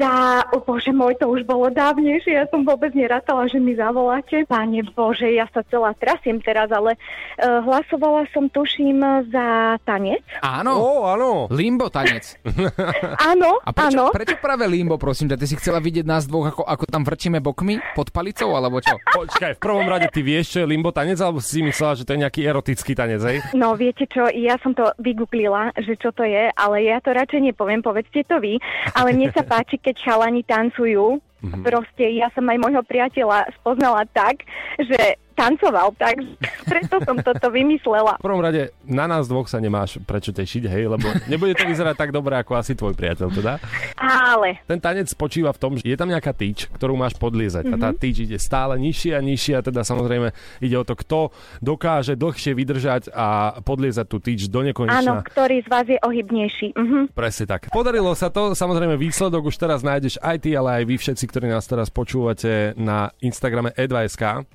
za, 0.00 0.42
o 0.56 0.64
bože 0.64 0.90
môj, 0.90 1.20
to 1.20 1.28
už 1.28 1.44
bolo 1.44 1.68
dávnejšie, 1.68 2.40
ja 2.40 2.44
som 2.48 2.64
vôbec 2.64 2.96
nerátala, 2.96 3.44
že 3.46 3.60
mi 3.60 3.76
zavoláte. 3.76 4.48
Pane 4.48 4.82
bože, 4.96 5.28
ja 5.28 5.44
sa 5.52 5.60
celá 5.68 5.92
trasiem 5.94 6.40
teraz, 6.40 6.72
ale 6.72 6.96
e, 6.96 6.98
hlasovala 7.44 8.24
som, 8.32 8.48
tuším, 8.48 9.00
za 9.28 9.76
tanec. 9.84 10.24
Áno. 10.40 10.72
Ó, 10.80 10.90
áno. 11.06 11.46
Limbo 11.52 11.92
tanec. 11.92 12.40
Áno, 13.28 13.60
A 13.62 13.70
prečo, 13.74 13.98
áno. 13.98 14.14
prečo 14.14 14.36
práve 14.40 14.64
limbo, 14.64 14.96
prosím 14.96 15.28
ťa? 15.28 15.36
Ty 15.36 15.46
si 15.46 15.56
chcela 15.58 15.78
vidieť 15.82 16.06
nás 16.06 16.24
dvoch, 16.24 16.54
ako, 16.54 16.62
ako 16.64 16.84
tam 16.88 17.02
vrčíme 17.04 17.38
bokmi 17.42 17.76
pod 17.92 18.08
palicou, 18.14 18.54
alebo 18.54 18.80
čo? 18.80 18.96
Počkaj, 18.96 19.58
v 19.58 19.60
prvom 19.60 19.84
rade 19.84 20.08
ty 20.08 20.22
vieš, 20.24 20.56
čo 20.56 20.58
je 20.64 20.70
limbo 20.70 20.94
tanec, 20.94 21.18
alebo 21.20 21.42
si 21.42 21.60
myslela, 21.60 21.98
že 21.98 22.06
to 22.06 22.14
je 22.16 22.22
nejaký 22.24 22.40
erotický 22.46 22.94
tanec, 22.94 23.20
hej? 23.20 23.38
No 23.52 23.74
viete 23.74 24.06
čo, 24.08 24.30
ja 24.30 24.56
som 24.62 24.72
to 24.72 24.88
vygooglila, 25.02 25.74
že 25.76 25.98
čo 25.98 26.14
to 26.14 26.24
je, 26.24 26.48
ale 26.54 26.76
ja 26.86 27.02
to 27.02 27.12
radšej 27.12 27.40
nepoviem, 27.58 27.82
povedzte 27.82 28.22
to 28.22 28.38
vy. 28.38 28.62
Ale 28.94 29.10
mne 29.10 29.34
sa 29.34 29.42
páči, 29.50 29.82
keď 29.82 29.98
chalani 29.98 30.46
tancujú. 30.46 31.18
Mhm. 31.42 31.66
Proste 31.66 32.06
ja 32.14 32.30
som 32.34 32.46
aj 32.46 32.58
môjho 32.58 32.82
priateľa 32.86 33.50
spoznala 33.58 34.06
tak, 34.10 34.46
že 34.78 35.18
tancoval, 35.38 35.94
tak 35.94 36.18
preto 36.66 36.98
som 37.06 37.14
toto 37.16 37.48
vymyslela. 37.48 38.18
V 38.18 38.26
prvom 38.26 38.42
rade 38.42 38.74
na 38.82 39.06
nás 39.06 39.24
dvoch 39.24 39.46
sa 39.46 39.62
nemáš 39.62 40.02
prečo 40.02 40.34
tešiť, 40.34 40.66
hej, 40.66 40.90
lebo 40.90 41.06
nebude 41.26 41.54
to 41.54 41.62
vyzerať 41.62 41.94
tak 41.94 42.10
dobre 42.10 42.34
ako 42.34 42.58
asi 42.58 42.74
tvoj 42.74 42.98
priateľ, 42.98 43.28
teda. 43.30 43.52
Ale 43.94 44.58
Ten 44.66 44.82
tanec 44.82 45.06
spočíva 45.06 45.50
v 45.50 45.58
tom, 45.58 45.72
že 45.76 45.84
je 45.84 45.94
tam 45.94 46.08
nejaká 46.08 46.32
tyč, 46.32 46.66
ktorú 46.72 46.98
máš 46.98 47.14
podliezať 47.14 47.64
a 47.68 47.76
tá 47.78 47.88
Mhm. 47.90 47.98
tyč 47.98 48.16
ide 48.20 48.38
stále 48.38 48.74
nižšie 48.76 49.12
a 49.14 49.20
nižšie 49.20 49.54
a 49.54 49.62
teda 49.62 49.82
samozrejme 49.82 50.32
ide 50.58 50.74
o 50.74 50.82
to, 50.82 50.94
kto 50.96 51.18
dokáže 51.60 52.14
dlhšie 52.14 52.52
vydržať 52.54 53.02
a 53.10 53.58
podliezať 53.60 54.06
tú 54.06 54.18
tyč 54.18 54.48
do 54.48 54.60
áno, 54.60 54.66
nekonečna. 54.66 55.22
ktorý 55.24 55.62
z 55.62 55.68
vás 55.68 55.86
je 55.86 55.98
ohybnejší. 56.00 56.68
Mhm. 56.74 56.98
Presne 57.12 57.44
tak. 57.46 57.68
Podarilo 57.68 58.10
sa 58.14 58.28
to, 58.28 58.54
samozrejme 58.54 58.96
výsledok 58.96 59.46
už 59.46 59.56
teraz 59.56 59.84
nájdeš 59.84 60.16
aj 60.18 60.36
ty, 60.40 60.54
ale 60.54 60.80
aj 60.80 60.84
vy 60.84 60.94
všetci, 60.96 61.24
ktorí 61.26 61.46
nás 61.46 61.64
teraz 61.64 61.88
počúvate 61.88 62.72
na 62.74 63.12
Instagrame 63.20 63.70
E 63.74 63.84
e2sk. 63.84 64.46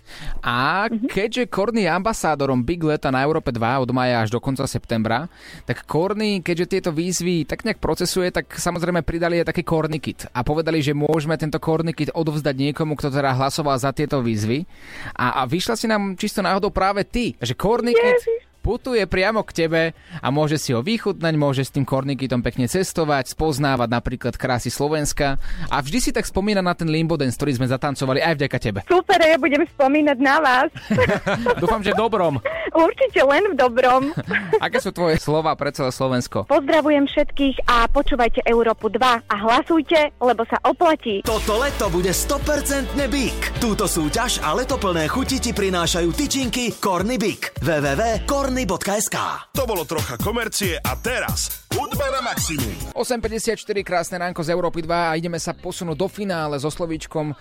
A 0.74 0.90
keďže 0.90 1.46
Korny 1.54 1.86
je 1.86 1.92
ambasádorom 1.94 2.66
Big 2.66 2.82
Leta 2.82 3.14
na 3.14 3.22
Európe 3.22 3.54
2 3.54 3.62
od 3.86 3.94
maja 3.94 4.26
až 4.26 4.34
do 4.34 4.42
konca 4.42 4.66
septembra, 4.66 5.30
tak 5.70 5.86
Korny, 5.86 6.42
keďže 6.42 6.66
tieto 6.66 6.90
výzvy 6.90 7.46
tak 7.46 7.62
nejak 7.62 7.78
procesuje, 7.78 8.34
tak 8.34 8.50
samozrejme 8.50 9.06
pridali 9.06 9.38
aj 9.38 9.54
taký 9.54 9.62
Korny 9.62 10.02
kit 10.02 10.26
a 10.34 10.42
povedali, 10.42 10.82
že 10.82 10.98
môžeme 10.98 11.38
tento 11.38 11.62
Korny 11.62 11.94
kit 11.94 12.10
odovzdať 12.10 12.56
niekomu, 12.58 12.98
kto 12.98 13.14
teda 13.14 13.38
hlasoval 13.38 13.78
za 13.78 13.94
tieto 13.94 14.26
výzvy. 14.26 14.66
A, 15.14 15.46
a 15.46 15.46
vyšla 15.46 15.78
si 15.78 15.86
nám 15.86 16.18
čisto 16.18 16.42
náhodou 16.42 16.74
práve 16.74 17.06
ty, 17.06 17.38
že 17.38 17.54
Korny 17.54 17.94
kit 17.94 18.50
putuje 18.64 19.04
priamo 19.04 19.44
k 19.44 19.68
tebe 19.68 19.82
a 20.24 20.28
môže 20.32 20.56
si 20.56 20.72
ho 20.72 20.80
vychutnať, 20.80 21.34
môže 21.36 21.68
s 21.68 21.76
tým 21.76 21.84
kornikitom 21.84 22.40
pekne 22.40 22.72
cestovať, 22.72 23.36
spoznávať 23.36 23.92
napríklad 23.92 24.40
krásy 24.40 24.72
Slovenska 24.72 25.36
a 25.68 25.78
vždy 25.84 26.00
si 26.00 26.12
tak 26.16 26.24
spomína 26.24 26.64
na 26.64 26.72
ten 26.72 26.88
limbo 26.88 27.20
dance, 27.20 27.36
ktorý 27.36 27.60
sme 27.60 27.68
zatancovali 27.68 28.24
aj 28.24 28.34
vďaka 28.40 28.58
tebe. 28.64 28.80
Super, 28.88 29.20
ja 29.20 29.36
budem 29.36 29.68
spomínať 29.68 30.18
na 30.24 30.40
vás. 30.40 30.70
Dúfam, 31.62 31.84
že 31.84 31.92
dobrom. 31.92 32.40
Určite 32.74 33.22
len 33.22 33.54
v 33.54 33.56
dobrom. 33.56 34.10
Aké 34.66 34.82
sú 34.82 34.90
tvoje 34.90 35.22
slova 35.22 35.54
pre 35.54 35.70
celé 35.70 35.94
Slovensko? 35.94 36.50
Pozdravujem 36.50 37.06
všetkých 37.06 37.70
a 37.70 37.86
počúvajte 37.86 38.42
Európu 38.50 38.90
2 38.90 38.98
a 39.30 39.36
hlasujte, 39.46 40.10
lebo 40.18 40.42
sa 40.50 40.58
oplatí. 40.66 41.22
Toto 41.22 41.62
leto 41.62 41.88
bude 41.94 42.10
100% 42.10 42.98
Bík. 42.98 43.62
Túto 43.62 43.86
súťaž 43.86 44.42
a 44.42 44.58
letoplné 44.58 45.06
chuti 45.06 45.38
ti 45.38 45.54
prinášajú 45.54 46.10
tyčinky 46.18 46.74
Korny 46.82 47.22
Bík. 47.22 47.62
www.korny.sk 47.62 49.18
To 49.54 49.64
bolo 49.70 49.86
trocha 49.86 50.18
komercie 50.18 50.82
a 50.82 50.98
teraz 50.98 51.70
hudba 51.70 52.10
na 52.10 52.22
maximum. 52.26 52.74
8.54, 52.98 53.86
krásne 53.86 54.18
ránko 54.18 54.42
z 54.42 54.50
Európy 54.50 54.82
2 54.82 54.90
a 54.90 55.14
ideme 55.14 55.38
sa 55.38 55.54
posunúť 55.54 55.98
do 55.98 56.08
finále 56.10 56.58
so 56.58 56.74
slovíčkom 56.74 57.38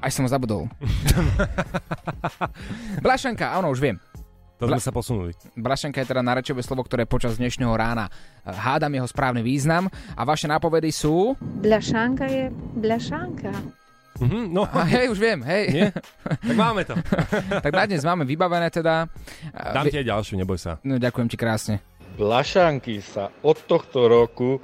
aj 0.00 0.16
som 0.16 0.24
ho 0.24 0.32
zabudol. 0.32 0.64
Blašanka, 3.04 3.52
áno, 3.52 3.68
už 3.68 3.84
viem. 3.84 4.00
To 4.60 4.68
sme 4.68 4.76
sa 4.76 4.92
posunuli. 4.92 5.32
Blašanka 5.56 6.04
je 6.04 6.08
teda 6.12 6.20
narečové 6.20 6.60
slovo, 6.60 6.84
ktoré 6.84 7.08
počas 7.08 7.40
dnešného 7.40 7.72
rána 7.72 8.12
eh, 8.12 8.52
hádam 8.52 8.92
jeho 8.92 9.08
správny 9.08 9.40
význam 9.40 9.88
a 10.12 10.22
vaše 10.28 10.44
nápovedy 10.44 10.92
sú... 10.92 11.32
Bľašanka 11.40 12.28
je 12.28 12.44
bľašanka. 12.76 13.52
Mhm, 14.20 14.52
no. 14.52 14.68
A 14.68 14.84
hej, 14.84 15.08
už 15.08 15.16
viem, 15.16 15.40
hej. 15.48 15.64
Nie? 15.72 15.88
Tak 16.44 16.56
máme 16.60 16.84
to. 16.84 16.92
tak 17.64 17.72
na 17.72 17.88
dnes 17.88 18.04
máme 18.04 18.28
vybavené 18.28 18.68
teda. 18.68 19.08
Dám 19.48 19.88
ti 19.88 19.96
aj 19.96 20.06
ďalšiu, 20.12 20.34
neboj 20.36 20.60
sa. 20.60 20.76
No, 20.84 21.00
ďakujem 21.00 21.28
ti 21.32 21.40
krásne. 21.40 21.80
Blašanky 22.20 23.00
sa 23.00 23.32
od 23.40 23.56
tohto 23.64 24.12
roku 24.12 24.60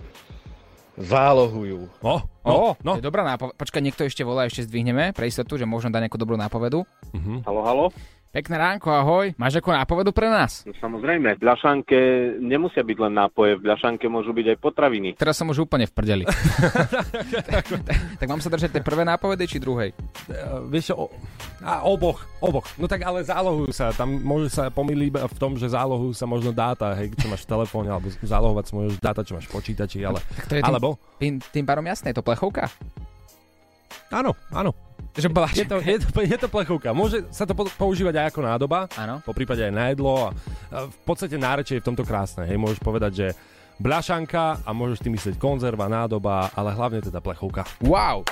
zálohujú. 1.00 1.88
No, 2.04 2.24
no. 2.44 2.92
To 2.96 3.00
je 3.00 3.04
dobrá 3.04 3.24
nápoveda. 3.24 3.56
Počkaj, 3.56 3.80
niekto 3.80 4.04
ešte 4.04 4.24
volá, 4.24 4.44
ešte 4.44 4.64
zdvihneme 4.64 5.16
pre 5.16 5.28
istotu, 5.28 5.56
že 5.56 5.68
možno 5.68 5.88
dá 5.88 6.04
nejakú 6.04 6.20
dobrú 6.20 6.36
nápovedu. 6.36 6.84
Uh-huh. 7.16 7.40
Halo, 7.48 7.60
halo. 7.64 7.86
Pekné 8.36 8.60
ránko, 8.60 8.92
ahoj. 8.92 9.32
Máš 9.40 9.64
ako 9.64 9.72
nápovedu 9.72 10.12
pre 10.12 10.28
nás? 10.28 10.60
No, 10.68 10.76
samozrejme, 10.76 11.40
v 11.40 11.40
Bľašanke 11.40 11.96
nemusia 12.36 12.84
byť 12.84 12.98
len 13.08 13.16
nápoje, 13.16 13.56
v 13.56 13.64
Bľašanke 13.64 14.12
môžu 14.12 14.36
byť 14.36 14.52
aj 14.52 14.58
potraviny. 14.60 15.08
Teraz 15.16 15.40
som 15.40 15.48
už 15.48 15.64
úplne 15.64 15.88
v 15.88 15.92
prdeli. 15.96 16.28
tak, 17.48 17.64
tak 18.20 18.26
mám 18.28 18.44
sa 18.44 18.52
držať 18.52 18.76
tej 18.76 18.84
prvé 18.84 19.08
nápovedy, 19.08 19.48
či 19.48 19.56
druhej? 19.56 19.96
Uh, 20.28 20.68
vieš 20.68 20.92
o, 20.92 21.08
a 21.64 21.88
oboch, 21.88 22.28
oboch. 22.44 22.68
No 22.76 22.84
tak 22.84 23.08
ale 23.08 23.24
zálohujú 23.24 23.72
sa. 23.72 23.96
Tam 23.96 24.20
môže 24.20 24.52
sa 24.52 24.68
pomýliť 24.68 25.16
v 25.16 25.38
tom, 25.40 25.56
že 25.56 25.72
zálohujú 25.72 26.12
sa 26.12 26.28
možno 26.28 26.52
dáta, 26.52 26.92
hej, 26.92 27.16
čo 27.16 27.32
máš 27.32 27.48
v 27.48 27.56
telefóne, 27.56 27.88
alebo 27.88 28.12
zálohovať 28.20 28.64
sa 28.68 28.72
môžeš 28.76 28.94
dáta, 29.00 29.24
čo 29.24 29.40
máš 29.40 29.48
v 29.48 29.56
počítači, 29.56 30.04
ale... 30.04 30.20
Tak 30.20 30.44
to 30.44 30.54
je 30.60 30.60
alebo... 30.60 31.00
Tým, 31.16 31.40
tým, 31.40 31.64
tým 31.64 31.64
pádom 31.64 31.88
jasné, 31.88 32.12
je 32.12 32.20
to 32.20 32.26
plechovka? 32.28 32.68
Áno, 34.12 34.36
áno. 34.52 34.76
Že 35.16 35.32
je, 35.32 35.64
to, 35.64 35.76
je, 35.80 35.96
to, 36.12 36.20
je 36.20 36.36
to 36.36 36.48
plechovka. 36.52 36.92
Môže 36.92 37.24
sa 37.32 37.48
to 37.48 37.56
používať 37.56 38.20
aj 38.20 38.26
ako 38.36 38.40
nádoba, 38.44 38.78
Áno. 39.00 39.24
po 39.24 39.32
prípade 39.32 39.64
aj 39.64 39.72
na 39.72 39.84
jedlo. 39.88 40.28
A, 40.28 40.86
v 40.86 40.98
podstate 41.08 41.40
nárečie 41.40 41.80
je 41.80 41.82
v 41.82 41.88
tomto 41.88 42.04
krásne. 42.04 42.44
Hej, 42.44 42.60
môžeš 42.60 42.80
povedať, 42.84 43.12
že 43.16 43.26
blašanka 43.80 44.60
a 44.64 44.70
môžeš 44.76 45.00
tým 45.00 45.16
myslieť 45.16 45.40
konzerva, 45.40 45.88
nádoba, 45.88 46.52
ale 46.52 46.76
hlavne 46.76 47.00
teda 47.00 47.24
plechovka. 47.24 47.64
Wow! 47.80 48.24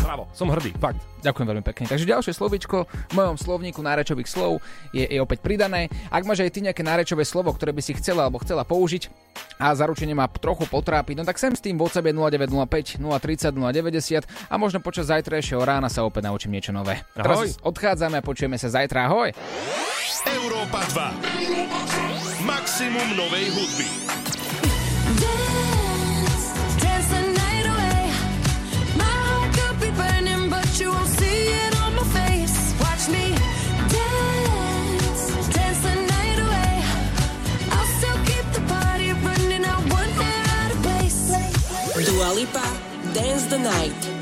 Bravo, 0.00 0.24
som 0.32 0.48
hrdý, 0.48 0.72
fakt. 0.80 1.00
Ďakujem 1.20 1.46
veľmi 1.52 1.64
pekne. 1.64 1.84
Takže 1.84 2.08
ďalšie 2.08 2.32
slovíčko 2.32 2.88
v 2.88 3.12
mojom 3.12 3.36
slovníku 3.36 3.84
nárečových 3.84 4.32
slov 4.32 4.64
je, 4.96 5.04
je 5.04 5.20
opäť 5.20 5.44
pridané. 5.44 5.92
Ak 6.08 6.24
máš 6.24 6.40
aj 6.40 6.50
ty 6.56 6.64
nejaké 6.64 6.80
nárečové 6.80 7.28
slovo, 7.28 7.52
ktoré 7.52 7.76
by 7.76 7.82
si 7.84 7.92
chcela 8.00 8.24
alebo 8.24 8.40
chcela 8.40 8.64
použiť 8.64 9.12
a 9.60 9.76
zaručenie 9.76 10.16
ma 10.16 10.24
trochu 10.32 10.64
potrápiť, 10.64 11.20
no 11.20 11.24
tak 11.28 11.36
sem 11.36 11.52
s 11.52 11.60
tým 11.60 11.76
WhatsApp 11.76 12.08
je 12.08 12.14
0905 12.16 12.96
030 12.96 13.52
090 13.52 14.24
a 14.48 14.54
možno 14.56 14.80
počas 14.80 15.12
zajtrajšieho 15.12 15.60
rána 15.60 15.92
sa 15.92 16.08
opäť 16.08 16.32
naučím 16.32 16.56
niečo 16.56 16.72
nové. 16.72 17.04
Ahoj. 17.14 17.20
Teraz 17.20 17.60
odchádzame 17.60 18.18
a 18.18 18.22
počujeme 18.24 18.56
sa 18.56 18.72
zajtra. 18.72 19.12
Ahoj! 19.12 19.36
Európa 20.26 20.80
2. 20.96 22.48
Maximum 22.48 23.08
novej 23.16 23.46
hudby. 23.52 23.88
Lipa, 42.40 42.64
dance 43.12 43.44
the 43.50 43.58
night. 43.58 44.19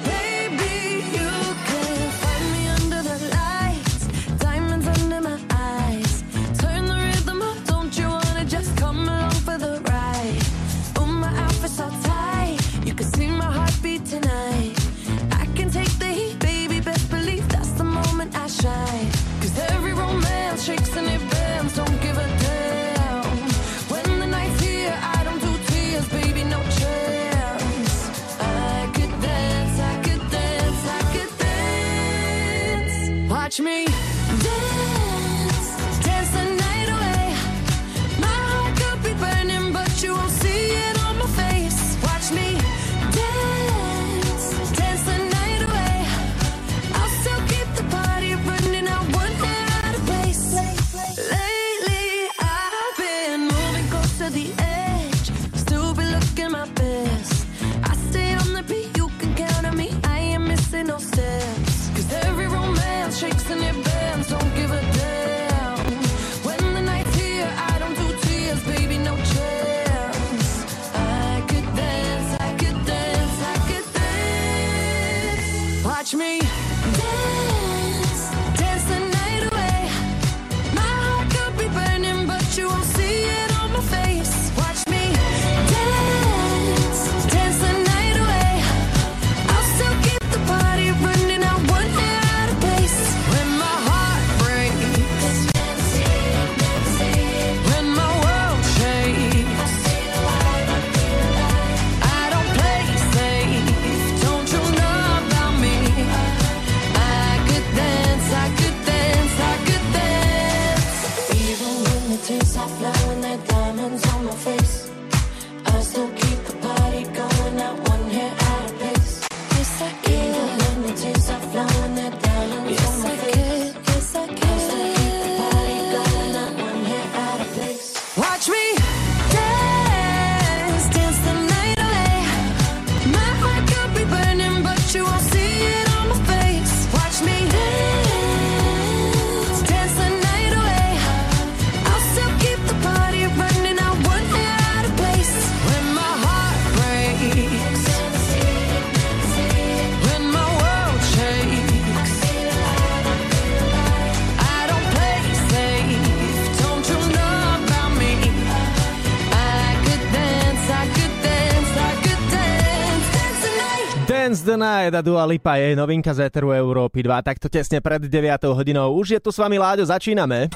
Dance 164.48 164.56
the 164.56 164.64
Night 164.64 164.96
a 164.96 165.04
Dua 165.04 165.28
Lipa 165.28 165.60
je 165.60 165.76
novinka 165.76 166.08
z 166.08 166.24
Eteru 166.24 166.56
Európy 166.56 167.04
2, 167.04 167.20
takto 167.20 167.52
tesne 167.52 167.84
pred 167.84 168.08
9 168.08 168.48
hodinou. 168.56 168.96
Už 168.96 169.12
je 169.12 169.20
tu 169.20 169.28
s 169.28 169.36
vami 169.36 169.60
Láďo, 169.60 169.84
začíname. 169.84 170.48